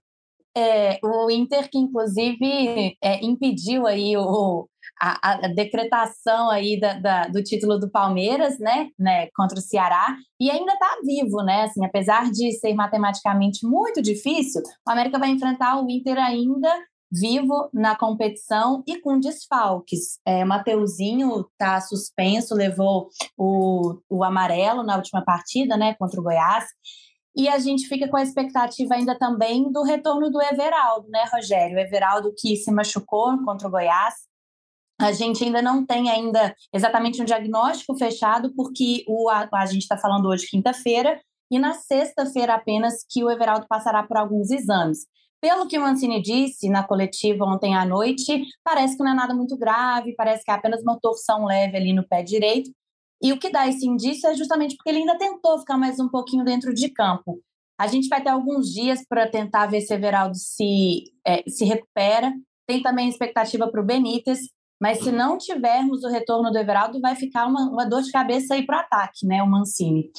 É, 0.56 0.98
o 1.04 1.30
Inter 1.30 1.70
que 1.70 1.78
inclusive 1.78 2.96
é, 3.04 3.22
impediu 3.22 3.86
aí 3.86 4.16
o, 4.16 4.66
a, 5.02 5.46
a 5.46 5.48
decretação 5.48 6.52
aí 6.52 6.80
da, 6.80 6.94
da, 6.94 7.28
do 7.28 7.44
título 7.44 7.80
do 7.80 7.90
Palmeiras, 7.90 8.60
né, 8.60 8.90
né, 9.00 9.28
contra 9.36 9.58
o 9.58 9.62
Ceará, 9.62 10.16
e 10.40 10.52
ainda 10.52 10.74
está 10.74 10.98
vivo, 11.04 11.38
né, 11.44 11.64
assim, 11.64 11.84
apesar 11.84 12.30
de 12.30 12.52
ser 12.54 12.76
matematicamente 12.76 13.66
muito 13.66 14.00
difícil, 14.00 14.62
o 14.88 14.92
América 14.92 15.18
vai 15.18 15.30
enfrentar 15.30 15.82
o 15.82 15.90
Inter 15.90 16.20
ainda 16.20 16.72
vivo 17.12 17.70
na 17.74 17.94
competição 17.94 18.84
e 18.88 19.02
com 19.02 19.20
desfalques. 19.20 20.20
É, 20.26 20.46
Mateuzinho 20.46 21.46
está 21.52 21.82
suspenso, 21.82 22.56
levou 22.56 23.10
o, 23.38 24.00
o 24.10 24.24
amarelo 24.24 24.82
na 24.84 24.96
última 24.96 25.24
partida, 25.24 25.76
né, 25.76 25.96
contra 25.96 26.20
o 26.20 26.24
Goiás, 26.24 26.66
e 27.36 27.48
a 27.48 27.58
gente 27.60 27.88
fica 27.88 28.08
com 28.08 28.18
a 28.18 28.24
expectativa 28.24 28.94
ainda 28.94 29.18
também 29.18 29.72
do 29.72 29.84
retorno 29.84 30.30
do 30.30 30.42
Everaldo, 30.42 31.08
né, 31.10 31.26
Rogério? 31.34 31.78
O 31.78 31.80
Everaldo 31.80 32.34
que 32.38 32.56
se 32.58 32.72
machucou 32.72 33.38
contra 33.44 33.68
o 33.68 33.72
Goiás, 33.72 34.14
a 35.06 35.12
gente 35.12 35.44
ainda 35.44 35.62
não 35.62 35.86
tem 35.86 36.10
ainda 36.10 36.56
exatamente 36.74 37.22
um 37.22 37.26
diagnóstico 37.26 37.98
fechado, 37.98 38.54
porque 38.56 39.04
o, 39.08 39.30
a, 39.30 39.48
a 39.54 39.66
gente 39.66 39.82
está 39.82 39.98
falando 39.98 40.28
hoje 40.28 40.48
quinta-feira, 40.48 41.20
e 41.52 41.60
na 41.60 41.74
sexta-feira 41.74 42.56
apenas 42.56 43.06
que 43.10 43.24
o 43.24 43.30
Everaldo 43.30 43.68
passará 43.68 44.04
por 44.04 44.18
alguns 44.18 44.52
exames. 44.52 45.06
Pelo 45.42 45.68
que 45.68 45.78
o 45.78 45.82
Mancini 45.82 46.22
disse 46.22 46.70
na 46.70 46.84
coletiva 46.84 47.44
ontem 47.44 47.76
à 47.76 47.84
noite, 47.84 48.46
parece 48.64 48.96
que 48.96 49.04
não 49.04 49.12
é 49.12 49.16
nada 49.16 49.34
muito 49.34 49.58
grave, 49.58 50.16
parece 50.16 50.46
que 50.46 50.52
é 50.52 50.54
apenas 50.54 50.82
uma 50.82 51.00
torção 51.00 51.46
leve 51.46 51.76
ali 51.76 51.94
no 51.94 52.08
pé 52.08 52.22
direito. 52.22 52.72
E 53.22 53.34
o 53.34 53.40
que 53.40 53.52
dá 53.52 53.68
esse 53.68 53.86
indício 53.86 54.30
é 54.30 54.36
justamente 54.36 54.76
porque 54.76 54.90
ele 54.90 55.00
ainda 55.00 55.18
tentou 55.18 55.60
ficar 55.60 55.78
mais 55.78 56.00
um 56.00 56.08
pouquinho 56.08 56.46
dentro 56.46 56.74
de 56.74 56.90
campo. 56.90 57.42
A 57.78 57.88
gente 57.88 58.08
vai 58.08 58.22
ter 58.22 58.30
alguns 58.30 58.72
dias 58.72 59.04
para 59.08 59.28
tentar 59.28 59.66
ver 59.66 59.82
se 59.82 59.94
Everaldo 59.94 60.38
se, 60.38 61.12
é, 61.26 61.44
se 61.50 61.66
recupera. 61.66 62.32
Tem 62.68 62.82
também 62.82 63.10
expectativa 63.10 63.68
para 63.68 63.82
o 63.82 63.86
Benítez, 63.86 64.40
mas 64.82 64.98
se 65.04 65.12
não 65.12 65.38
tivermos 65.38 66.04
o 66.04 66.10
retorno 66.10 66.50
do 66.50 66.58
Everaldo, 66.58 67.00
vai 67.00 67.16
ficar 67.16 67.46
uma, 67.46 67.70
uma 67.70 67.86
dor 67.86 68.02
de 68.02 68.12
cabeça 68.12 68.56
aí 68.56 68.66
para 68.66 68.78
o 68.78 68.80
ataque, 68.80 69.28
né? 69.28 69.44
O 69.44 69.48
Mancini. 69.48 70.10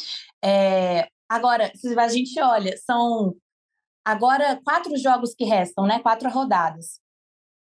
É, 0.43 1.09
agora, 1.29 1.73
se 1.75 1.99
a 1.99 2.07
gente 2.07 2.41
olha, 2.41 2.77
são 2.77 3.35
agora 4.07 4.61
quatro 4.65 4.97
jogos 4.97 5.35
que 5.35 5.45
restam, 5.45 5.85
né? 5.85 5.99
Quatro 5.99 6.31
rodadas. 6.31 7.01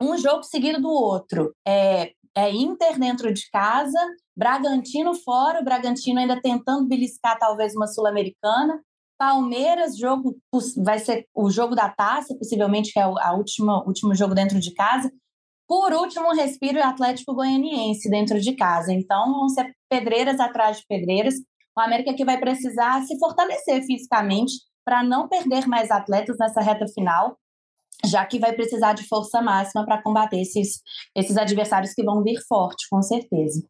Um 0.02 0.18
jogo 0.18 0.42
seguido 0.42 0.82
do 0.82 0.90
outro. 0.90 1.54
É, 1.68 2.12
é 2.36 2.52
Inter 2.52 2.98
dentro 2.98 3.32
de 3.32 3.48
casa, 3.52 4.00
Bragantino 4.36 5.14
fora, 5.14 5.62
o 5.62 5.64
Bragantino 5.64 6.20
ainda 6.20 6.42
tentando 6.42 6.88
beliscar 6.88 7.38
talvez 7.38 7.76
uma 7.76 7.86
Sul-Americana. 7.86 8.82
Palmeiras, 9.16 9.96
jogo 9.96 10.38
vai 10.78 10.98
ser 10.98 11.28
o 11.36 11.52
jogo 11.52 11.76
da 11.76 11.90
taça, 11.90 12.36
possivelmente, 12.36 12.94
que 12.94 13.00
é 13.00 13.06
o 13.06 13.20
a 13.20 13.34
última, 13.34 13.86
último 13.86 14.16
jogo 14.16 14.34
dentro 14.34 14.60
de 14.60 14.74
casa. 14.74 15.12
Por 15.70 15.94
último, 15.94 16.34
respiro 16.34 16.84
Atlético 16.84 17.36
Goianiense 17.36 18.10
dentro 18.10 18.42
de 18.42 18.56
casa. 18.56 18.92
Então, 18.92 19.32
vão 19.32 19.50
ser 19.50 19.72
pedreiras 19.88 20.40
atrás 20.40 20.78
de 20.78 20.84
pedreiras. 20.90 21.36
O 21.78 21.80
América 21.80 22.16
que 22.16 22.26
vai 22.26 22.40
precisar 22.40 23.04
se 23.04 23.20
fortalecer 23.20 23.86
fisicamente 23.86 24.54
para 24.84 25.04
não 25.04 25.28
perder 25.28 25.68
mais 25.68 25.92
atletas 25.92 26.38
nessa 26.40 26.60
reta 26.60 26.88
final, 26.92 27.38
já 28.04 28.26
que 28.26 28.40
vai 28.40 28.52
precisar 28.54 28.94
de 28.94 29.08
força 29.08 29.44
máxima 29.44 29.86
para 29.86 30.02
combater 30.02 30.42
esses, 30.42 30.82
esses 31.16 31.38
adversários 31.38 31.94
que 31.94 32.04
vão 32.04 32.24
vir 32.24 32.40
forte, 32.48 32.88
com 32.90 33.04
certeza. 33.04 33.62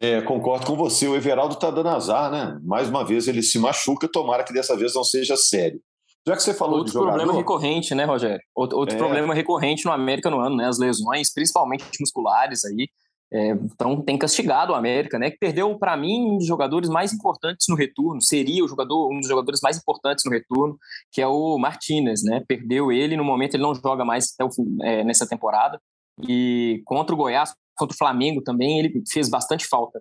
É, 0.00 0.20
concordo 0.22 0.64
com 0.64 0.76
você. 0.76 1.08
O 1.08 1.16
Everaldo 1.16 1.54
está 1.54 1.72
dando 1.72 1.88
azar, 1.88 2.30
né? 2.30 2.56
Mais 2.62 2.88
uma 2.88 3.04
vez 3.04 3.26
ele 3.26 3.42
se 3.42 3.58
machuca. 3.58 4.06
Tomara 4.06 4.44
que 4.44 4.52
dessa 4.52 4.76
vez 4.76 4.94
não 4.94 5.02
seja 5.02 5.36
sério. 5.36 5.80
Já 6.26 6.34
que 6.34 6.42
você 6.42 6.52
falou 6.52 6.78
outro 6.78 6.92
de 6.92 6.94
jogador... 6.94 7.16
problema 7.16 7.38
recorrente, 7.38 7.94
né, 7.94 8.04
Rogério? 8.04 8.42
Outro, 8.54 8.78
outro 8.78 8.96
é. 8.96 8.98
problema 8.98 9.32
recorrente 9.32 9.84
no 9.84 9.92
América 9.92 10.28
no 10.28 10.40
ano, 10.40 10.56
né? 10.56 10.66
As 10.66 10.78
lesões, 10.78 11.32
principalmente 11.32 11.84
musculares 12.00 12.64
aí. 12.64 12.88
É, 13.32 13.50
então 13.50 14.00
tem 14.02 14.16
castigado 14.16 14.72
o 14.72 14.74
América, 14.74 15.18
né? 15.18 15.30
Que 15.30 15.38
perdeu 15.38 15.76
para 15.78 15.96
mim 15.96 16.32
um 16.32 16.38
dos 16.38 16.46
jogadores 16.46 16.88
mais 16.88 17.12
importantes 17.12 17.66
no 17.68 17.76
retorno. 17.76 18.20
Seria 18.20 18.64
o 18.64 18.68
jogador 18.68 19.08
um 19.12 19.20
dos 19.20 19.28
jogadores 19.28 19.60
mais 19.62 19.78
importantes 19.78 20.24
no 20.24 20.30
retorno, 20.32 20.76
que 21.12 21.22
é 21.22 21.26
o 21.28 21.58
Martinez, 21.58 22.22
né? 22.24 22.42
Perdeu 22.46 22.90
ele 22.90 23.16
no 23.16 23.24
momento 23.24 23.54
ele 23.54 23.62
não 23.62 23.74
joga 23.74 24.04
mais 24.04 24.32
até 24.34 24.44
o 24.44 24.52
fim, 24.52 24.64
é, 24.82 25.04
nessa 25.04 25.28
temporada. 25.28 25.80
E 26.28 26.82
contra 26.84 27.14
o 27.14 27.18
Goiás, 27.18 27.54
contra 27.76 27.94
o 27.94 27.98
Flamengo 27.98 28.42
também, 28.42 28.80
ele 28.80 29.02
fez 29.12 29.28
bastante 29.28 29.66
falta. 29.66 30.00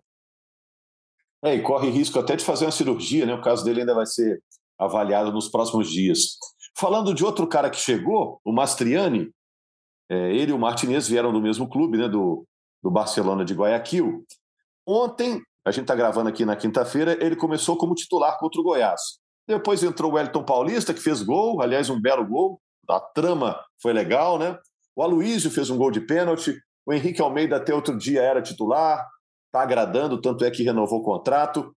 É, 1.43 1.53
e 1.53 1.61
corre 1.61 1.89
risco 1.89 2.17
até 2.17 2.35
de 2.35 2.43
fazer 2.43 2.65
uma 2.65 2.71
cirurgia, 2.71 3.25
né? 3.25 3.35
O 3.35 3.41
caso 3.41 3.63
dele 3.63 3.81
ainda 3.81 3.93
vai 3.93 4.05
ser 4.05 4.41
avaliado 4.77 5.31
nos 5.31 5.49
próximos 5.49 5.89
dias. 5.89 6.37
Falando 6.77 7.13
de 7.13 7.23
outro 7.23 7.47
cara 7.47 7.69
que 7.69 7.77
chegou, 7.77 8.39
o 8.43 8.51
Mastriani, 8.51 9.31
é, 10.09 10.35
ele 10.35 10.51
e 10.51 10.53
o 10.53 10.59
Martinez 10.59 11.07
vieram 11.07 11.31
do 11.31 11.41
mesmo 11.41 11.69
clube, 11.69 11.97
né? 11.97 12.07
Do, 12.07 12.45
do 12.83 12.91
Barcelona 12.91 13.43
de 13.43 13.53
Guayaquil. 13.53 14.25
Ontem, 14.87 15.41
a 15.65 15.71
gente 15.71 15.83
está 15.83 15.95
gravando 15.95 16.29
aqui 16.29 16.45
na 16.45 16.55
quinta-feira, 16.55 17.17
ele 17.23 17.35
começou 17.35 17.75
como 17.75 17.95
titular 17.95 18.37
contra 18.37 18.61
o 18.61 18.63
Goiás. 18.63 19.01
Depois 19.47 19.83
entrou 19.83 20.11
o 20.11 20.15
Wellington 20.15 20.43
Paulista, 20.43 20.93
que 20.93 20.99
fez 20.99 21.23
gol, 21.23 21.61
aliás, 21.61 21.89
um 21.89 21.99
belo 21.99 22.25
gol. 22.25 22.59
A 22.87 22.99
trama 22.99 23.59
foi 23.81 23.93
legal, 23.93 24.37
né? 24.37 24.57
O 24.95 25.01
Aloysio 25.01 25.49
fez 25.49 25.69
um 25.69 25.77
gol 25.77 25.89
de 25.89 26.01
pênalti. 26.01 26.55
O 26.85 26.93
Henrique 26.93 27.21
Almeida 27.21 27.57
até 27.57 27.73
outro 27.73 27.97
dia 27.97 28.21
era 28.21 28.41
titular, 28.41 29.07
está 29.47 29.61
agradando, 29.63 30.21
tanto 30.21 30.45
é 30.45 30.51
que 30.51 30.63
renovou 30.63 30.99
o 30.99 31.03
contrato. 31.03 31.75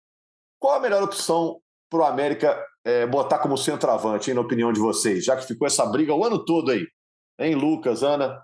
Qual 0.58 0.74
a 0.74 0.80
melhor 0.80 1.02
opção 1.02 1.60
para 1.90 2.00
o 2.00 2.04
América 2.04 2.62
é, 2.88 3.06
botar 3.06 3.38
como 3.38 3.58
centroavante, 3.58 4.30
hein, 4.30 4.34
na 4.34 4.40
opinião 4.40 4.72
de 4.72 4.80
vocês, 4.80 5.22
já 5.22 5.36
que 5.36 5.46
ficou 5.46 5.66
essa 5.66 5.84
briga 5.84 6.14
o 6.14 6.24
ano 6.24 6.42
todo 6.42 6.70
aí? 6.70 6.86
Hein, 7.38 7.54
Lucas, 7.54 8.02
Ana? 8.02 8.42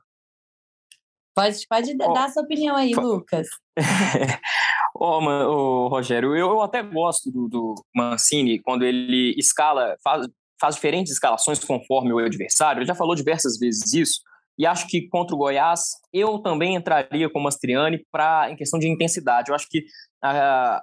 Pode, 1.35 1.67
pode 1.67 1.97
oh, 1.99 2.13
dar 2.13 2.29
sua 2.29 2.43
opinião 2.43 2.77
aí, 2.77 2.93
Lucas. 2.95 3.49
Ó, 4.97 5.19
oh, 5.19 5.87
oh, 5.87 5.89
Rogério, 5.89 6.37
eu, 6.37 6.51
eu, 6.51 6.61
até 6.61 6.83
gosto 6.83 7.31
do, 7.31 7.49
do, 7.49 7.75
Mancini 7.97 8.61
quando 8.61 8.85
ele 8.85 9.35
escala, 9.39 9.97
faz, 10.05 10.29
faz 10.61 10.75
diferentes 10.75 11.15
escalações 11.15 11.59
conforme 11.65 12.13
o 12.13 12.19
adversário. 12.19 12.81
Ele 12.81 12.87
já 12.87 12.95
falou 12.95 13.15
diversas 13.15 13.59
vezes 13.59 13.95
isso. 13.95 14.21
E 14.59 14.67
acho 14.67 14.87
que 14.87 15.09
contra 15.09 15.35
o 15.35 15.39
Goiás, 15.39 15.81
eu 16.13 16.39
também 16.39 16.77
entraria 16.77 17.29
com 17.31 17.41
o 17.41 17.43
Mastriani 17.43 18.05
pra, 18.13 18.51
em 18.51 18.57
questão 18.57 18.79
de 18.79 18.89
intensidade. 18.89 19.49
Eu 19.49 19.55
acho 19.55 19.67
que 19.69 19.81
uh, 20.23 20.81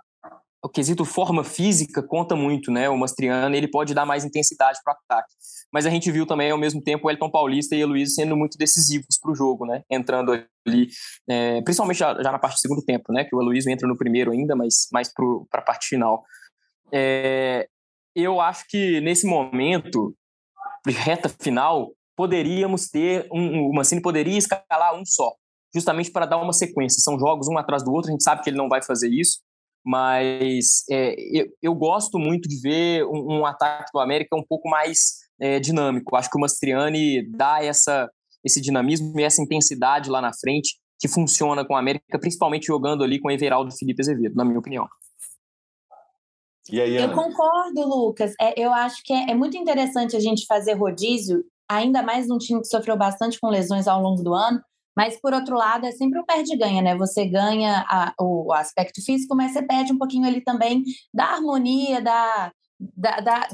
o 0.64 0.70
quesito 0.70 1.04
forma 1.04 1.44
física 1.44 2.04
conta 2.04 2.36
muito, 2.36 2.72
né? 2.72 2.88
O 2.88 2.98
Mastriani 2.98 3.58
ele 3.58 3.68
pode 3.68 3.94
dar 3.94 4.06
mais 4.06 4.24
intensidade 4.24 4.80
para 4.84 4.94
o 4.94 4.98
ataque. 4.98 5.34
Mas 5.74 5.86
a 5.86 5.90
gente 5.90 6.12
viu 6.12 6.26
também, 6.26 6.52
ao 6.52 6.58
mesmo 6.58 6.82
tempo, 6.82 7.08
o 7.08 7.12
Elton 7.12 7.32
Paulista 7.32 7.76
e 7.76 7.84
o 7.84 7.88
Luiz 7.88 8.14
sendo 8.14 8.38
muito 8.38 8.58
decisivos 8.58 9.18
para 9.20 9.32
o 9.32 9.36
jogo, 9.36 9.66
né? 9.66 9.84
Entrando 9.90 10.32
ali, 10.68 10.90
é, 11.28 11.62
principalmente 11.64 11.98
já, 11.98 12.14
já, 12.22 12.32
na 12.32 12.38
parte 12.38 12.56
do 12.56 12.60
segundo 12.60 12.84
tempo, 12.84 13.12
né? 13.12 13.24
Que 13.24 13.36
o 13.36 13.42
Luiz 13.42 13.66
entra 13.66 13.88
no 13.88 13.98
primeiro 13.98 14.32
ainda, 14.32 14.56
mas 14.56 14.88
mais 14.92 15.12
para 15.12 15.62
a 15.62 15.64
parte 15.64 15.88
final. 15.88 16.24
É, 16.92 17.68
eu 18.16 18.40
acho 18.40 18.66
que 18.70 19.02
nesse 19.02 19.26
momento, 19.26 20.14
reta 20.86 21.28
final, 21.28 21.92
poderíamos 22.16 22.88
ter 22.88 23.28
um, 23.32 23.68
o 23.68 23.74
Mancini 23.74 24.02
poderia 24.02 24.38
escalar 24.38 24.94
um 24.94 25.04
só, 25.06 25.34
justamente 25.74 26.12
para 26.12 26.28
dar 26.28 26.38
uma 26.38 26.54
sequência. 26.54 27.02
São 27.02 27.18
jogos 27.18 27.48
um 27.48 27.58
atrás 27.58 27.84
do 27.84 27.92
outro, 27.92 28.10
a 28.10 28.12
gente 28.12 28.24
sabe 28.24 28.44
que 28.44 28.50
ele 28.50 28.58
não 28.58 28.70
vai 28.70 28.84
fazer 28.84 29.10
isso, 29.10 29.40
mas 29.84 30.84
é, 30.90 31.16
eu, 31.32 31.48
eu, 31.62 31.76
gosto 31.76 32.20
muito 32.20 32.48
de 32.48 32.60
ver 32.62 33.06
um, 33.06 33.40
um, 33.40 33.46
ataque 33.46 33.92
do 33.94 34.00
América 34.00 34.36
um 34.36 34.44
pouco 34.44 34.70
mais 34.70 35.20
é, 35.40 35.60
dinâmico. 35.60 36.16
Acho 36.16 36.30
que 36.30 36.38
o 36.38 36.42
Mastriani 36.42 37.28
dá 37.32 37.64
essa, 37.64 38.10
esse 38.44 38.62
dinamismo 38.62 39.20
e 39.20 39.24
essa 39.24 39.42
intensidade 39.42 40.10
lá 40.10 40.22
na 40.22 40.32
frente 40.34 40.80
que 41.00 41.08
funciona 41.08 41.66
com 41.66 41.74
o 41.74 41.78
América, 41.78 42.20
principalmente 42.20 42.68
jogando 42.68 43.04
ali 43.04 43.20
com 43.20 43.28
o 43.28 43.32
Everaldo 43.32 43.76
Felipe 43.76 44.02
Azevedo, 44.02 44.36
na 44.36 44.46
minha 44.46 44.60
opinião. 44.60 44.88
Aí, 46.70 46.96
eu 46.96 47.12
concordo, 47.14 47.82
Lucas. 47.88 48.34
É, 48.40 48.54
eu 48.62 48.72
acho 48.72 49.02
que 49.04 49.12
é, 49.12 49.32
é, 49.32 49.36
muito 49.36 49.58
interessante 49.58 50.16
a 50.16 50.20
gente 50.20 50.46
fazer 50.46 50.74
rodízio 50.74 51.44
ainda 51.68 52.04
mais 52.04 52.28
num 52.28 52.38
time 52.38 52.62
que 52.62 52.68
sofreu 52.68 52.96
bastante 52.96 53.40
com 53.40 53.50
lesões 53.50 53.88
ao 53.88 54.02
longo 54.02 54.22
do 54.22 54.34
ano. 54.34 54.62
Mas, 54.96 55.20
por 55.20 55.34
outro 55.34 55.56
lado, 55.56 55.86
é 55.86 55.92
sempre 55.92 56.20
um 56.20 56.26
perde-ganha, 56.26 56.82
né? 56.82 56.96
Você 56.98 57.26
ganha 57.26 57.86
a, 57.88 58.14
o 58.20 58.52
aspecto 58.54 59.04
físico, 59.04 59.36
mas 59.36 59.54
você 59.54 59.62
perde 59.62 59.94
um 59.94 59.98
pouquinho 59.98 60.28
ali 60.28 60.42
também 60.42 60.84
da 61.14 61.26
harmonia, 61.26 62.02
da, 62.02 62.52
da, 62.80 63.20
da 63.22 63.48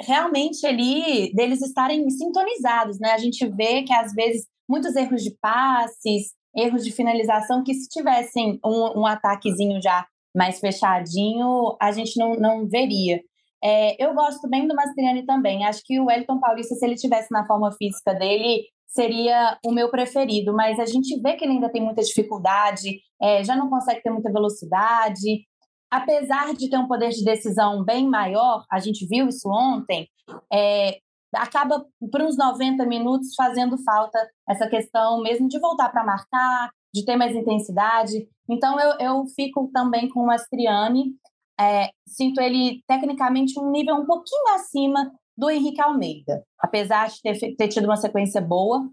realmente 0.00 0.66
ali 0.66 1.32
deles 1.34 1.62
estarem 1.62 2.08
sintonizados, 2.10 2.98
né? 2.98 3.12
A 3.12 3.18
gente 3.18 3.46
vê 3.48 3.82
que 3.82 3.92
às 3.92 4.12
vezes 4.12 4.46
muitos 4.68 4.94
erros 4.96 5.22
de 5.22 5.36
passes, 5.40 6.32
erros 6.54 6.84
de 6.84 6.90
finalização, 6.90 7.62
que 7.62 7.74
se 7.74 7.88
tivessem 7.88 8.58
um, 8.64 9.00
um 9.00 9.06
ataquezinho 9.06 9.80
já 9.80 10.04
mais 10.34 10.60
fechadinho, 10.60 11.76
a 11.80 11.92
gente 11.92 12.18
não, 12.18 12.34
não 12.34 12.68
veria. 12.68 13.20
É, 13.62 14.02
eu 14.04 14.14
gosto 14.14 14.48
bem 14.48 14.66
do 14.66 14.74
Mastriani 14.74 15.24
também. 15.24 15.64
Acho 15.64 15.82
que 15.84 15.98
o 15.98 16.06
Wellington 16.06 16.38
Paulista, 16.38 16.74
se 16.74 16.84
ele 16.84 16.94
tivesse 16.94 17.28
na 17.30 17.46
forma 17.46 17.72
física 17.72 18.14
dele, 18.14 18.64
seria 18.96 19.56
o 19.64 19.70
meu 19.70 19.90
preferido. 19.90 20.52
Mas 20.52 20.80
a 20.80 20.86
gente 20.86 21.20
vê 21.20 21.34
que 21.34 21.44
ele 21.44 21.52
ainda 21.52 21.70
tem 21.70 21.82
muita 21.82 22.02
dificuldade, 22.02 22.98
é, 23.22 23.44
já 23.44 23.54
não 23.54 23.70
consegue 23.70 24.02
ter 24.02 24.10
muita 24.10 24.32
velocidade. 24.32 25.46
Apesar 25.88 26.52
de 26.54 26.68
ter 26.68 26.76
um 26.76 26.88
poder 26.88 27.10
de 27.10 27.22
decisão 27.22 27.84
bem 27.84 28.08
maior, 28.08 28.64
a 28.72 28.80
gente 28.80 29.06
viu 29.06 29.28
isso 29.28 29.48
ontem, 29.48 30.08
é, 30.52 30.98
acaba 31.34 31.84
por 32.10 32.22
uns 32.22 32.36
90 32.36 32.84
minutos 32.86 33.34
fazendo 33.36 33.76
falta 33.84 34.18
essa 34.48 34.66
questão 34.68 35.22
mesmo 35.22 35.48
de 35.48 35.60
voltar 35.60 35.90
para 35.90 36.04
marcar, 36.04 36.70
de 36.92 37.04
ter 37.04 37.16
mais 37.16 37.36
intensidade. 37.36 38.26
Então 38.48 38.80
eu, 38.80 38.98
eu 38.98 39.26
fico 39.34 39.70
também 39.72 40.08
com 40.08 40.20
o 40.20 40.26
Mastriani. 40.26 41.14
É, 41.58 41.90
sinto 42.06 42.40
ele 42.40 42.82
tecnicamente 42.86 43.58
um 43.58 43.70
nível 43.70 43.94
um 43.96 44.06
pouquinho 44.06 44.54
acima 44.54 45.10
do 45.36 45.50
Henrique 45.50 45.80
Almeida, 45.80 46.42
apesar 46.58 47.08
de 47.08 47.20
ter, 47.20 47.56
ter 47.56 47.68
tido 47.68 47.84
uma 47.84 47.96
sequência 47.96 48.40
boa. 48.40 48.88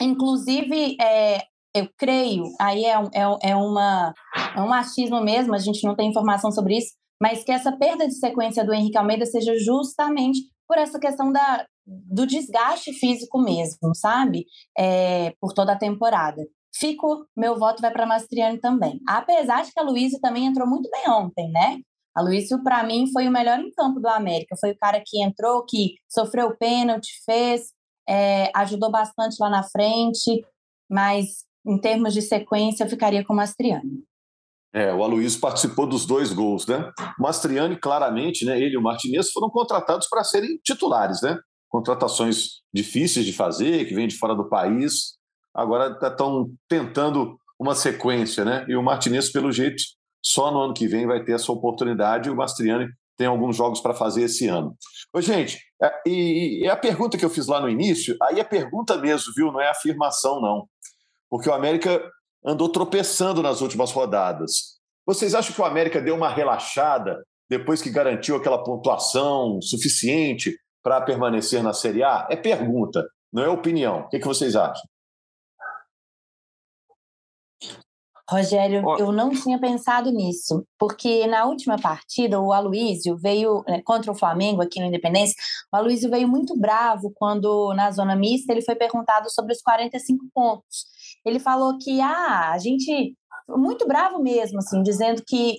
Inclusive, 0.00 0.96
é, 1.00 1.38
eu 1.74 1.88
creio, 1.96 2.44
aí 2.60 2.84
é, 2.84 2.94
é, 2.94 3.50
é, 3.50 3.56
uma, 3.56 4.14
é 4.56 4.60
um 4.60 4.68
machismo 4.68 5.20
mesmo, 5.20 5.54
a 5.54 5.58
gente 5.58 5.84
não 5.84 5.94
tem 5.94 6.08
informação 6.08 6.50
sobre 6.50 6.78
isso, 6.78 6.94
mas 7.20 7.44
que 7.44 7.52
essa 7.52 7.70
perda 7.72 8.06
de 8.06 8.14
sequência 8.14 8.64
do 8.64 8.72
Henrique 8.72 8.96
Almeida 8.96 9.26
seja 9.26 9.54
justamente 9.58 10.40
por 10.66 10.78
essa 10.78 10.98
questão 10.98 11.30
da, 11.30 11.66
do 11.86 12.26
desgaste 12.26 12.92
físico 12.92 13.38
mesmo, 13.38 13.94
sabe? 13.94 14.46
É, 14.78 15.34
por 15.40 15.52
toda 15.52 15.72
a 15.72 15.78
temporada. 15.78 16.42
Fico, 16.74 17.26
meu 17.36 17.58
voto 17.58 17.82
vai 17.82 17.90
para 17.90 18.06
Mastriani 18.06 18.58
também. 18.58 19.00
Apesar 19.06 19.64
de 19.64 19.72
que 19.72 19.80
a 19.80 19.82
Luísa 19.82 20.18
também 20.22 20.46
entrou 20.46 20.68
muito 20.68 20.88
bem 20.88 21.10
ontem, 21.10 21.50
né? 21.50 21.78
A 22.14 22.22
Luísio, 22.22 22.62
para 22.62 22.82
mim, 22.82 23.10
foi 23.12 23.28
o 23.28 23.32
melhor 23.32 23.58
em 23.60 23.70
campo 23.72 24.00
do 24.00 24.08
América. 24.08 24.56
Foi 24.60 24.72
o 24.72 24.78
cara 24.78 25.02
que 25.04 25.22
entrou, 25.22 25.64
que 25.64 25.94
sofreu 26.08 26.56
pênalti, 26.56 27.08
fez, 27.24 27.72
é, 28.08 28.50
ajudou 28.54 28.90
bastante 28.90 29.36
lá 29.40 29.48
na 29.48 29.62
frente, 29.62 30.44
mas 30.90 31.44
em 31.66 31.78
termos 31.78 32.14
de 32.14 32.22
sequência, 32.22 32.84
eu 32.84 32.88
ficaria 32.88 33.24
com 33.24 33.32
o 33.32 33.36
Mastriani. 33.36 34.02
É, 34.72 34.92
o 34.92 35.02
Aloysio 35.02 35.40
participou 35.40 35.86
dos 35.86 36.06
dois 36.06 36.32
gols, 36.32 36.66
né? 36.66 36.90
O 37.18 37.22
Mastriani, 37.22 37.76
claramente, 37.76 38.44
né, 38.44 38.60
ele 38.60 38.74
e 38.74 38.76
o 38.76 38.82
Martinez 38.82 39.30
foram 39.32 39.50
contratados 39.50 40.08
para 40.08 40.22
serem 40.22 40.58
titulares, 40.64 41.20
né? 41.22 41.38
Contratações 41.68 42.60
difíceis 42.72 43.26
de 43.26 43.32
fazer, 43.32 43.86
que 43.86 43.94
vêm 43.94 44.08
de 44.08 44.16
fora 44.16 44.34
do 44.34 44.48
país. 44.48 45.16
Agora 45.52 45.98
estão 46.00 46.52
tentando 46.68 47.36
uma 47.58 47.74
sequência, 47.74 48.44
né? 48.44 48.64
E 48.68 48.76
o 48.76 48.82
Martinez, 48.82 49.30
pelo 49.30 49.50
jeito, 49.50 49.82
só 50.22 50.50
no 50.50 50.60
ano 50.60 50.74
que 50.74 50.86
vem 50.86 51.06
vai 51.06 51.24
ter 51.24 51.32
essa 51.32 51.50
oportunidade 51.50 52.28
e 52.28 52.32
o 52.32 52.36
Mastriani 52.36 52.88
tem 53.16 53.26
alguns 53.26 53.56
jogos 53.56 53.80
para 53.80 53.94
fazer 53.94 54.22
esse 54.22 54.46
ano. 54.46 54.74
Ô, 55.12 55.20
gente, 55.20 55.58
é, 55.82 55.92
e, 56.06 56.64
e, 56.64 56.68
a 56.68 56.76
pergunta 56.76 57.18
que 57.18 57.24
eu 57.24 57.30
fiz 57.30 57.46
lá 57.46 57.60
no 57.60 57.68
início, 57.68 58.16
aí 58.22 58.40
é 58.40 58.44
pergunta 58.44 58.96
mesmo, 58.96 59.32
viu? 59.36 59.52
Não 59.52 59.60
é 59.60 59.68
afirmação, 59.68 60.40
não. 60.40 60.66
Porque 61.28 61.48
o 61.48 61.52
América 61.52 62.02
andou 62.44 62.68
tropeçando 62.68 63.42
nas 63.42 63.60
últimas 63.60 63.92
rodadas. 63.92 64.78
Vocês 65.06 65.34
acham 65.34 65.54
que 65.54 65.60
o 65.60 65.64
América 65.64 66.00
deu 66.00 66.14
uma 66.14 66.28
relaxada 66.28 67.22
depois 67.48 67.82
que 67.82 67.90
garantiu 67.90 68.36
aquela 68.36 68.62
pontuação 68.62 69.60
suficiente 69.60 70.56
para 70.82 71.00
permanecer 71.00 71.62
na 71.62 71.72
Série 71.72 72.02
A? 72.02 72.26
É 72.30 72.36
pergunta, 72.36 73.06
não 73.32 73.42
é 73.42 73.48
opinião. 73.48 74.00
O 74.00 74.08
que, 74.08 74.18
que 74.18 74.26
vocês 74.26 74.56
acham? 74.56 74.82
Rogério, 78.30 78.84
eu 78.96 79.10
não 79.10 79.30
tinha 79.30 79.58
pensado 79.58 80.12
nisso, 80.12 80.64
porque 80.78 81.26
na 81.26 81.46
última 81.46 81.76
partida 81.76 82.40
o 82.40 82.52
Aloísio 82.52 83.16
veio 83.16 83.64
né, 83.66 83.82
contra 83.82 84.12
o 84.12 84.14
Flamengo 84.14 84.62
aqui 84.62 84.78
no 84.78 84.86
Independência. 84.86 85.34
O 85.72 85.76
Aloísio 85.76 86.08
veio 86.08 86.28
muito 86.28 86.56
bravo 86.56 87.12
quando 87.16 87.74
na 87.74 87.90
zona 87.90 88.14
mista 88.14 88.52
ele 88.52 88.62
foi 88.62 88.76
perguntado 88.76 89.28
sobre 89.30 89.52
os 89.52 89.60
45 89.60 90.26
pontos. 90.32 90.86
Ele 91.26 91.40
falou 91.40 91.76
que 91.78 92.00
ah, 92.00 92.52
a 92.52 92.58
gente 92.58 93.16
muito 93.48 93.84
bravo 93.84 94.22
mesmo, 94.22 94.58
assim, 94.58 94.80
dizendo 94.80 95.24
que 95.26 95.58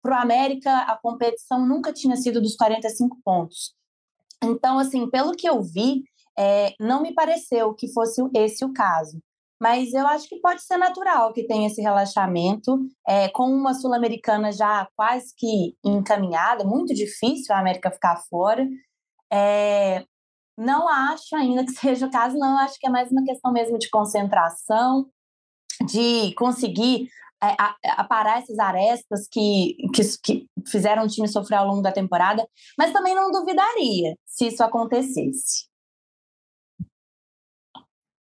para 0.00 0.18
o 0.18 0.22
América 0.22 0.82
a 0.82 0.96
competição 0.96 1.66
nunca 1.66 1.92
tinha 1.92 2.14
sido 2.14 2.40
dos 2.40 2.54
45 2.54 3.18
pontos. 3.24 3.74
Então, 4.40 4.78
assim, 4.78 5.10
pelo 5.10 5.32
que 5.32 5.48
eu 5.48 5.60
vi, 5.60 6.04
é, 6.38 6.72
não 6.78 7.02
me 7.02 7.12
pareceu 7.12 7.74
que 7.74 7.92
fosse 7.92 8.22
esse 8.32 8.64
o 8.64 8.72
caso 8.72 9.20
mas 9.62 9.94
eu 9.94 10.04
acho 10.08 10.28
que 10.28 10.40
pode 10.40 10.60
ser 10.60 10.76
natural 10.76 11.32
que 11.32 11.46
tenha 11.46 11.68
esse 11.68 11.80
relaxamento, 11.80 12.80
é, 13.06 13.28
com 13.28 13.44
uma 13.44 13.72
Sul-Americana 13.74 14.50
já 14.50 14.88
quase 14.96 15.32
que 15.36 15.76
encaminhada, 15.84 16.64
muito 16.64 16.92
difícil 16.92 17.54
a 17.54 17.60
América 17.60 17.92
ficar 17.92 18.16
fora. 18.28 18.66
É, 19.32 20.04
não 20.58 20.88
acho 20.88 21.36
ainda 21.36 21.64
que 21.64 21.70
seja 21.78 22.08
o 22.08 22.10
caso, 22.10 22.36
não, 22.36 22.58
acho 22.58 22.76
que 22.76 22.88
é 22.88 22.90
mais 22.90 23.12
uma 23.12 23.22
questão 23.22 23.52
mesmo 23.52 23.78
de 23.78 23.88
concentração, 23.88 25.06
de 25.86 26.34
conseguir 26.34 27.06
é, 27.40 27.54
aparar 27.92 28.38
essas 28.38 28.58
arestas 28.58 29.28
que, 29.30 29.76
que, 29.94 30.02
que, 30.24 30.46
fizeram 30.66 31.04
o 31.04 31.08
time 31.08 31.28
sofrer 31.28 31.58
ao 31.58 31.68
longo 31.68 31.82
da 31.82 31.92
temporada, 31.92 32.44
mas 32.76 32.92
também 32.92 33.14
não 33.14 33.30
duvidaria 33.30 34.16
se 34.26 34.48
isso 34.48 34.64
acontecesse. 34.64 35.70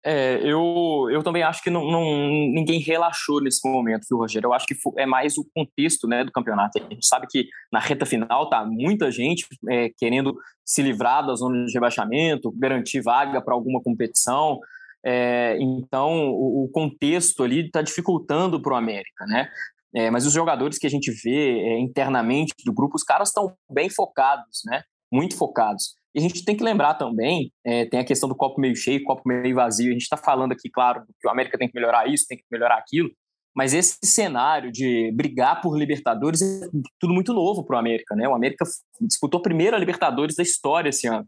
É, 0.05 0.41
eu, 0.43 1.09
eu 1.13 1.23
também 1.23 1.45
acho 1.45 1.63
que 1.63 1.71
não, 1.71 1.85
não, 1.89 2.03
ninguém 2.03 2.81
relaxou 2.81 3.41
nesse 3.41 3.67
momento, 3.69 4.05
viu, 4.09 4.19
Rogério? 4.19 4.49
Eu 4.49 4.53
acho 4.53 4.67
que 4.67 4.75
é 4.97 5.07
mais 5.07 5.39
o 5.39 5.47
contexto 5.55 6.09
né, 6.09 6.25
do 6.25 6.33
campeonato. 6.33 6.79
A 6.79 6.93
gente 6.93 7.07
sabe 7.07 7.27
que 7.31 7.47
na 7.73 7.79
reta 7.79 8.05
final 8.05 8.51
tá 8.51 8.65
muita 8.65 9.11
gente 9.13 9.47
é, 9.71 9.91
querendo 9.97 10.37
se 10.65 10.83
livrar 10.83 11.25
da 11.25 11.35
zona 11.35 11.65
de 11.65 11.73
rebaixamento, 11.73 12.53
garantir 12.59 13.01
vaga 13.01 13.41
para 13.41 13.55
alguma 13.55 13.81
competição. 13.81 14.59
É, 15.05 15.57
então, 15.61 16.31
o, 16.31 16.65
o, 16.65 16.69
contexto 16.69 17.43
ali 17.45 17.67
está 17.67 17.81
dificultando 17.83 18.61
para 18.61 18.73
o 18.73 18.77
América, 18.77 19.25
né? 19.27 19.49
É, 19.95 20.11
mas 20.11 20.27
os 20.27 20.33
jogadores 20.33 20.79
que 20.79 20.87
a 20.87 20.91
gente 20.91 21.11
vê 21.11 21.61
é, 21.61 21.79
internamente 21.79 22.55
do 22.65 22.73
grupo, 22.73 22.97
os 22.97 23.05
caras 23.05 23.29
estão 23.29 23.55
bem 23.71 23.91
focados, 23.91 24.63
né? 24.65 24.83
Muito 25.13 25.37
focados. 25.37 25.95
E 26.15 26.19
a 26.19 26.23
gente 26.23 26.45
tem 26.45 26.57
que 26.57 26.63
lembrar 26.63 26.95
também, 26.95 27.51
é, 27.65 27.87
tem 27.87 27.99
a 27.99 28.05
questão 28.05 28.29
do 28.29 28.37
copo 28.37 28.61
meio 28.61 28.77
cheio, 28.77 29.03
copo 29.03 29.23
meio 29.25 29.55
vazio. 29.55 29.91
A 29.91 29.93
gente 29.93 30.03
está 30.03 30.17
falando 30.17 30.53
aqui, 30.53 30.69
claro, 30.69 31.05
que 31.21 31.27
o 31.27 31.31
América 31.31 31.57
tem 31.57 31.69
que 31.69 31.75
melhorar 31.75 32.07
isso, 32.07 32.27
tem 32.29 32.37
que 32.37 32.45
melhorar 32.51 32.77
aquilo, 32.77 33.11
mas 33.55 33.75
esse 33.75 33.99
cenário 34.05 34.71
de 34.71 35.11
brigar 35.15 35.61
por 35.61 35.77
Libertadores 35.77 36.41
é 36.43 36.69
tudo 36.99 37.13
muito 37.13 37.33
novo 37.33 37.65
para 37.65 37.77
o 37.77 37.79
América, 37.79 38.15
né? 38.15 38.29
O 38.29 38.35
América 38.35 38.65
disputou 39.01 39.41
a 39.41 39.43
primeira 39.43 39.79
Libertadores 39.79 40.37
da 40.37 40.43
história 40.43 40.91
esse 40.91 41.07
ano. 41.07 41.27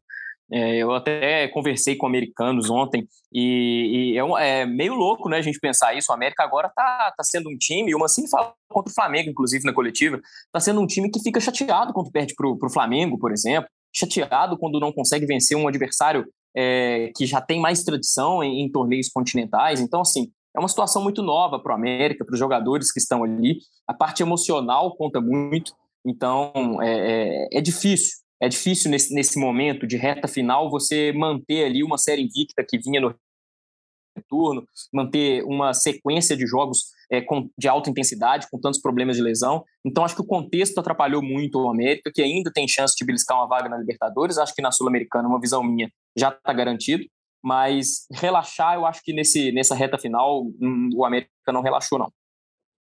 É, 0.53 0.77
eu 0.77 0.93
até 0.93 1.49
conversei 1.49 1.97
com 1.97 2.07
americanos 2.07 2.69
ontem 2.69 3.09
e, 3.33 4.13
e 4.13 4.19
é, 4.19 4.23
um, 4.23 4.37
é, 4.37 4.67
meio 4.67 4.95
louco, 4.95 5.27
né, 5.29 5.39
a 5.39 5.43
gente 5.43 5.59
pensar 5.59 5.97
isso. 5.97 6.13
O 6.13 6.15
América 6.15 6.45
agora 6.45 6.69
tá, 6.69 7.13
tá 7.17 7.25
sendo 7.25 7.49
um 7.49 7.57
time, 7.57 7.95
uma 7.95 8.05
assim 8.05 8.29
fala 8.29 8.53
contra 8.69 8.91
o 8.91 8.95
Flamengo, 8.95 9.31
inclusive 9.31 9.65
na 9.65 9.73
coletiva, 9.73 10.21
tá 10.53 10.61
sendo 10.61 10.83
um 10.83 10.87
time 10.87 11.11
que 11.11 11.23
fica 11.23 11.41
chateado 11.41 11.95
quando 11.95 12.13
perde 12.13 12.35
para 12.35 12.47
o 12.47 12.71
Flamengo, 12.71 13.19
por 13.19 13.33
exemplo 13.33 13.69
chateado 13.95 14.59
quando 14.59 14.81
não 14.81 14.93
consegue 14.93 15.27
vencer 15.27 15.57
um 15.57 15.69
adversário 15.69 16.27
é, 16.57 17.11
que 17.17 17.27
já 17.27 17.41
tem 17.41 17.61
mais 17.61 17.83
tradição 17.83 18.43
em, 18.43 18.63
em, 18.63 18.71
torneios 18.71 19.09
continentais. 19.09 19.81
Então, 19.81 20.01
assim, 20.01 20.31
é 20.55 20.59
uma 20.59 20.69
situação 20.69 21.03
muito 21.03 21.23
nova 21.23 21.59
para 21.59 21.73
o 21.73 21.75
América, 21.75 22.25
para 22.25 22.33
os 22.33 22.39
jogadores 22.39 22.93
que 22.93 23.01
estão 23.01 23.25
ali. 23.25 23.59
A 23.87 23.95
parte 23.95 24.23
emocional 24.23 24.97
conta 24.97 25.21
muito. 25.21 25.73
Então, 26.07 26.53
é, 26.83 27.49
é, 27.53 27.59
é 27.59 27.61
difícil. 27.61 28.25
É 28.41 28.49
difícil 28.49 28.91
nesse, 28.91 29.15
nesse 29.15 29.39
momento 29.39 29.87
de 29.87 29.97
reta 29.97 30.29
final 30.29 30.71
você 30.71 31.13
manter 31.13 31.65
ali 31.65 31.83
uma 31.83 31.97
série 31.97 32.23
invicta 32.23 32.65
que 32.69 32.79
vinha 32.79 33.01
no 33.01 33.15
turno, 34.29 34.67
manter 34.93 35.43
uma 35.45 35.73
sequência 35.73 36.37
de 36.37 36.47
jogos 36.47 36.85
é, 37.11 37.21
com, 37.21 37.49
de 37.59 37.69
alta 37.69 37.91
intensidade, 37.91 38.47
com 38.51 38.59
tantos 38.59 38.81
problemas 38.81 39.17
de 39.17 39.23
lesão. 39.23 39.65
Então, 39.85 40.05
acho 40.05 40.15
que 40.15 40.23
o 40.23 40.27
contexto 40.27 40.79
atrapalhou 40.79 41.23
muito 41.23 41.59
o 41.59 41.71
América, 41.71 42.11
que 42.13 42.23
ainda 42.23 42.51
tem 42.53 42.67
chance 42.69 42.95
de 42.97 43.05
beliscar 43.05 43.39
uma 43.39 43.49
vaga 43.49 43.69
na 43.69 43.79
Libertadores. 43.79 44.39
Acho 44.39 44.55
que 44.55 44.63
na 44.63 44.73
Sul-Americana, 44.73 45.29
uma 45.29 45.41
visão 45.41 45.63
minha, 45.63 45.91
já 46.17 46.29
está 46.29 46.53
garantido. 46.53 47.05
Mas 47.43 48.07
relaxar, 48.11 48.75
eu 48.75 48.87
acho 48.87 49.03
que 49.05 49.13
nesse, 49.13 49.53
nessa 49.53 49.75
reta 49.75 49.99
final, 49.99 50.45
hum, 50.61 50.89
o 50.95 51.05
América 51.05 51.31
não 51.53 51.61
relaxou, 51.61 51.99
não. 51.99 52.11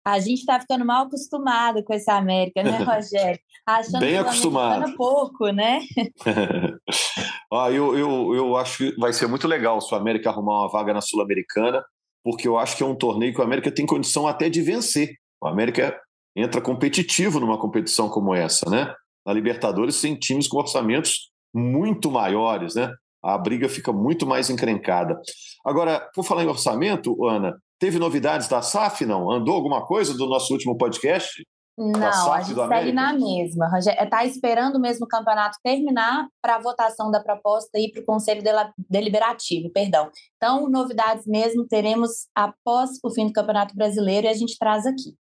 A 0.04 0.18
gente 0.18 0.40
está 0.40 0.58
ficando 0.58 0.84
mal 0.84 1.06
acostumado 1.06 1.84
com 1.84 1.92
essa 1.92 2.14
América, 2.14 2.62
né, 2.62 2.78
Rogério? 2.84 3.40
Achando 3.66 4.00
Bem 4.00 4.18
acostumado. 4.18 4.94
pouco, 4.96 5.48
né? 5.50 5.80
ah, 7.52 7.70
eu, 7.70 7.96
eu, 7.96 8.34
eu 8.34 8.56
acho 8.56 8.78
que 8.78 9.00
vai 9.00 9.12
ser 9.12 9.26
muito 9.26 9.48
legal 9.48 9.80
se 9.80 9.92
o 9.92 9.96
América 9.96 10.30
arrumar 10.30 10.62
uma 10.62 10.70
vaga 10.70 10.92
na 10.92 11.00
Sul-Americana 11.00 11.82
porque 12.22 12.46
eu 12.46 12.58
acho 12.58 12.76
que 12.76 12.82
é 12.82 12.86
um 12.86 12.94
torneio 12.94 13.32
que 13.32 13.40
o 13.40 13.44
América 13.44 13.72
tem 13.72 13.86
condição 13.86 14.26
até 14.26 14.48
de 14.48 14.60
vencer. 14.62 15.14
O 15.42 15.48
América 15.48 15.98
entra 16.36 16.60
competitivo 16.60 17.40
numa 17.40 17.58
competição 17.58 18.08
como 18.08 18.34
essa, 18.34 18.68
né? 18.70 18.94
Na 19.26 19.32
Libertadores 19.32 20.00
tem 20.00 20.14
times 20.16 20.46
com 20.46 20.58
orçamentos 20.58 21.30
muito 21.52 22.10
maiores, 22.10 22.74
né? 22.74 22.92
A 23.22 23.36
briga 23.36 23.68
fica 23.68 23.92
muito 23.92 24.26
mais 24.26 24.48
encrencada. 24.48 25.18
Agora, 25.64 26.08
por 26.14 26.24
falar 26.24 26.44
em 26.44 26.48
orçamento, 26.48 27.26
Ana, 27.26 27.54
teve 27.78 27.98
novidades 27.98 28.48
da 28.48 28.62
SAF, 28.62 29.04
não? 29.04 29.30
Andou 29.30 29.54
alguma 29.54 29.84
coisa 29.84 30.14
do 30.16 30.26
nosso 30.26 30.52
último 30.52 30.76
podcast? 30.76 31.42
Não, 31.78 32.32
a 32.32 32.42
gente 32.42 32.68
segue 32.68 32.92
na 32.92 33.12
mesma. 33.12 33.70
Está 33.78 34.24
esperando 34.24 34.78
mesmo 34.78 35.06
o 35.06 35.08
campeonato 35.08 35.56
terminar 35.62 36.28
para 36.42 36.56
a 36.56 36.60
votação 36.60 37.10
da 37.10 37.20
proposta 37.20 37.78
e 37.78 37.90
para 37.90 38.02
o 38.02 38.04
Conselho 38.04 38.42
Deliberativo, 38.88 39.70
perdão. 39.72 40.10
Então, 40.36 40.68
novidades 40.68 41.26
mesmo 41.26 41.66
teremos 41.66 42.28
após 42.34 42.90
o 43.02 43.10
fim 43.10 43.26
do 43.26 43.32
Campeonato 43.32 43.74
Brasileiro 43.74 44.26
e 44.26 44.30
a 44.30 44.34
gente 44.34 44.58
traz 44.58 44.84
aqui. 44.86 45.14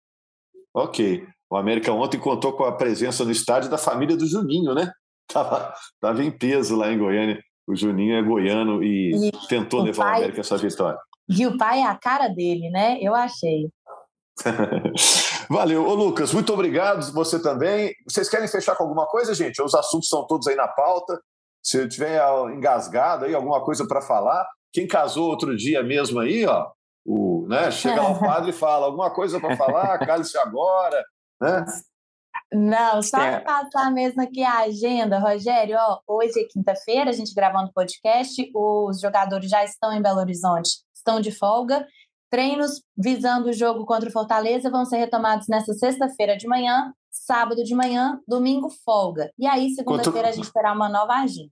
Ok. 0.74 1.26
O 1.50 1.56
América 1.56 1.92
ontem 1.92 2.18
contou 2.18 2.52
com 2.52 2.64
a 2.64 2.72
presença 2.72 3.24
no 3.24 3.30
estádio 3.30 3.70
da 3.70 3.78
família 3.78 4.16
do 4.16 4.26
Juninho, 4.26 4.74
né? 4.74 4.90
Tava, 5.28 5.74
tava 6.00 6.22
em 6.22 6.30
peso 6.30 6.76
lá 6.76 6.92
em 6.92 6.98
Goiânia. 6.98 7.42
O 7.66 7.74
Juninho 7.74 8.14
é 8.14 8.22
goiano 8.22 8.80
e, 8.80 9.28
e 9.28 9.32
tentou 9.48 9.82
levar 9.82 10.04
pai, 10.04 10.12
o 10.12 10.16
América 10.18 10.38
a 10.38 10.42
essa 10.42 10.56
vitória. 10.56 10.98
E 11.28 11.44
o 11.48 11.58
pai 11.58 11.80
é 11.80 11.84
a 11.84 11.96
cara 11.96 12.28
dele, 12.28 12.70
né? 12.70 12.96
Eu 13.00 13.12
achei. 13.12 13.68
Valeu. 15.48 15.86
Ô, 15.86 15.94
Lucas, 15.94 16.32
muito 16.32 16.52
obrigado. 16.52 17.12
Você 17.12 17.40
também. 17.40 17.94
Vocês 18.08 18.28
querem 18.28 18.48
fechar 18.48 18.76
com 18.76 18.84
alguma 18.84 19.06
coisa, 19.06 19.34
gente? 19.34 19.62
Os 19.62 19.74
assuntos 19.74 20.08
são 20.08 20.26
todos 20.26 20.46
aí 20.46 20.56
na 20.56 20.68
pauta. 20.68 21.20
Se 21.62 21.78
eu 21.78 21.88
tiver 21.88 22.20
engasgado 22.52 23.24
aí, 23.24 23.34
alguma 23.34 23.64
coisa 23.64 23.86
para 23.86 24.00
falar. 24.00 24.46
Quem 24.72 24.86
casou 24.86 25.28
outro 25.28 25.56
dia 25.56 25.82
mesmo 25.82 26.20
aí, 26.20 26.44
ó, 26.44 26.70
o, 27.04 27.46
né, 27.48 27.70
chega 27.70 28.02
lá 28.02 28.10
o 28.10 28.20
padre 28.20 28.50
e 28.50 28.52
fala 28.52 28.86
alguma 28.86 29.10
coisa 29.10 29.40
para 29.40 29.56
falar, 29.56 29.98
cale-se 30.04 30.36
agora, 30.36 31.02
né? 31.40 31.64
Não, 32.52 33.02
só 33.02 33.20
é. 33.20 33.40
passar 33.40 33.90
mesmo 33.90 34.22
aqui 34.22 34.42
a 34.42 34.60
agenda, 34.60 35.18
Rogério. 35.18 35.76
Ó, 35.78 36.00
hoje 36.06 36.40
é 36.40 36.44
quinta-feira, 36.44 37.10
a 37.10 37.12
gente 37.12 37.34
gravando 37.34 37.72
podcast, 37.72 38.50
os 38.54 39.00
jogadores 39.00 39.48
já 39.48 39.64
estão 39.64 39.92
em 39.92 40.02
Belo 40.02 40.20
Horizonte, 40.20 40.70
estão 40.94 41.20
de 41.20 41.32
folga. 41.32 41.86
Treinos 42.30 42.82
visando 42.96 43.50
o 43.50 43.52
jogo 43.52 43.84
contra 43.84 44.08
o 44.08 44.12
Fortaleza 44.12 44.70
vão 44.70 44.84
ser 44.84 44.96
retomados 44.96 45.46
nesta 45.48 45.72
sexta-feira 45.74 46.36
de 46.36 46.46
manhã, 46.46 46.92
sábado 47.10 47.62
de 47.62 47.74
manhã, 47.74 48.20
domingo 48.26 48.68
folga. 48.84 49.30
E 49.38 49.46
aí, 49.46 49.70
segunda-feira, 49.70 50.12
contra... 50.12 50.28
a 50.28 50.32
gente 50.32 50.52
terá 50.52 50.72
uma 50.72 50.88
nova 50.88 51.14
agenda. 51.14 51.50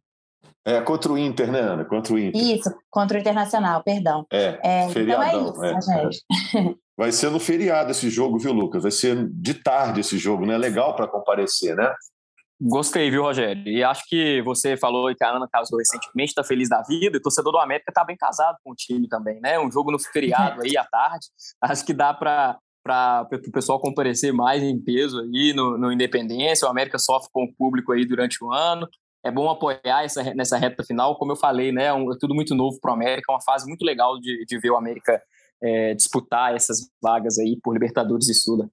É, 0.66 0.80
contra 0.80 1.12
o 1.12 1.18
Inter, 1.18 1.52
né, 1.52 1.60
Ana? 1.60 1.84
Contra 1.84 2.14
o 2.14 2.18
Inter. 2.18 2.40
Isso, 2.40 2.74
contra 2.90 3.18
o 3.18 3.20
Internacional, 3.20 3.82
perdão. 3.82 4.26
É, 4.32 4.58
é 4.62 4.88
feriadão. 4.88 5.48
Então 5.48 5.64
é 5.64 5.78
isso, 5.78 5.90
é, 5.90 6.02
gente. 6.02 6.24
É. 6.56 6.74
Vai 6.96 7.10
ser 7.10 7.28
no 7.28 7.40
feriado 7.40 7.90
esse 7.90 8.08
jogo, 8.08 8.38
viu, 8.38 8.52
Lucas? 8.52 8.82
Vai 8.84 8.92
ser 8.92 9.28
de 9.28 9.54
tarde 9.54 10.00
esse 10.00 10.16
jogo, 10.16 10.46
né? 10.46 10.56
Legal 10.56 10.94
para 10.94 11.08
comparecer, 11.08 11.74
né? 11.74 11.92
Gostei, 12.60 13.10
viu, 13.10 13.22
Rogério? 13.22 13.66
E 13.66 13.82
acho 13.82 14.04
que 14.08 14.40
você 14.42 14.76
falou 14.76 15.12
que 15.14 15.24
a 15.24 15.30
Ana 15.30 15.48
casou 15.50 15.78
recentemente, 15.78 16.30
está 16.30 16.44
feliz 16.44 16.68
da 16.68 16.82
vida, 16.82 17.16
e 17.16 17.18
o 17.18 17.22
torcedor 17.22 17.52
do 17.52 17.58
América 17.58 17.90
está 17.90 18.04
bem 18.04 18.16
casado 18.16 18.56
com 18.62 18.70
o 18.70 18.74
time 18.74 19.08
também, 19.08 19.40
né? 19.40 19.58
Um 19.58 19.70
jogo 19.70 19.90
no 19.90 19.98
feriado 19.98 20.62
aí 20.62 20.76
à 20.76 20.84
tarde. 20.90 21.26
Acho 21.60 21.84
que 21.84 21.92
dá 21.92 22.14
para 22.14 22.58
para 22.84 23.26
o 23.32 23.50
pessoal 23.50 23.80
comparecer 23.80 24.30
mais 24.30 24.62
em 24.62 24.78
peso 24.78 25.18
aí 25.18 25.54
no, 25.54 25.78
no 25.78 25.90
Independência. 25.90 26.68
O 26.68 26.70
América 26.70 26.98
sofre 26.98 27.30
com 27.32 27.44
o 27.44 27.54
público 27.54 27.92
aí 27.92 28.04
durante 28.04 28.44
o 28.44 28.52
ano. 28.52 28.86
É 29.24 29.30
bom 29.30 29.48
apoiar 29.48 30.04
essa, 30.04 30.22
nessa 30.34 30.58
reta 30.58 30.84
final. 30.84 31.16
Como 31.16 31.32
eu 31.32 31.36
falei, 31.36 31.72
né? 31.72 31.90
Um, 31.94 32.12
é 32.12 32.16
tudo 32.20 32.34
muito 32.34 32.54
novo 32.54 32.78
para 32.78 32.90
o 32.90 32.94
América. 32.94 33.32
É 33.32 33.34
uma 33.34 33.40
fase 33.40 33.66
muito 33.66 33.82
legal 33.86 34.20
de, 34.20 34.44
de 34.44 34.58
ver 34.58 34.70
o 34.70 34.76
América 34.76 35.18
é, 35.62 35.94
disputar 35.94 36.54
essas 36.54 36.90
vagas 37.02 37.38
aí 37.38 37.58
por 37.62 37.72
Libertadores 37.72 38.28
e 38.28 38.34
Sula. 38.34 38.68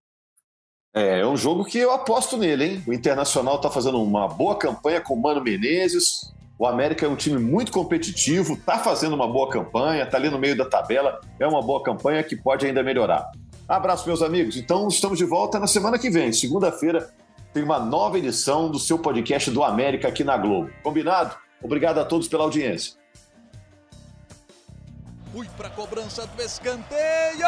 É, 0.93 1.21
é 1.21 1.25
um 1.25 1.38
jogo 1.38 1.63
que 1.63 1.77
eu 1.77 1.91
aposto 1.91 2.38
nele, 2.38 2.65
hein? 2.65 2.84
O 2.86 2.93
Internacional 2.93 3.56
está 3.56 3.69
fazendo 3.69 4.01
uma 4.01 4.27
boa 4.27 4.58
campanha 4.58 4.99
com 4.99 5.13
o 5.13 5.21
Mano 5.21 5.41
Menezes. 5.41 6.34
O 6.60 6.67
América 6.67 7.06
é 7.06 7.10
um 7.10 7.15
time 7.15 7.39
muito 7.39 7.71
competitivo, 7.71 8.54
está 8.54 8.77
fazendo 8.77 9.15
uma 9.15 9.27
boa 9.27 9.49
campanha, 9.49 10.04
está 10.04 10.17
ali 10.17 10.30
no 10.30 10.38
meio 10.38 10.56
da 10.56 10.65
tabela. 10.65 11.19
É 11.39 11.47
uma 11.47 11.62
boa 11.62 11.82
campanha 11.82 12.23
que 12.23 12.36
pode 12.36 12.65
ainda 12.65 12.84
melhorar. 12.84 13.32
Abraço, 13.67 14.06
meus 14.06 14.21
amigos. 14.21 14.58
Então, 14.58 14.88
estamos 14.88 15.17
de 15.17 15.25
volta 15.25 15.58
na 15.58 15.65
semana 15.65 15.97
que 15.97 16.10
vem. 16.10 16.32
Segunda-feira 16.34 17.10
tem 17.54 17.63
uma 17.63 17.80
nova 17.80 18.17
edição 18.17 18.69
do 18.69 18.77
seu 18.77 18.99
podcast 18.99 19.49
do 19.49 19.63
América 19.63 20.10
aqui 20.10 20.23
na 20.23 20.38
Globo. 20.38 20.69
Combinado? 20.84 21.36
Obrigado 21.63 21.99
a 21.99 22.06
todos 22.06 22.27
pela 22.27 22.43
audiência. 22.43 22.93
Fui 25.32 25.47
para 25.56 25.69
a 25.69 25.71
cobrança 25.71 26.27
do 26.27 26.41
escanteio. 26.41 27.47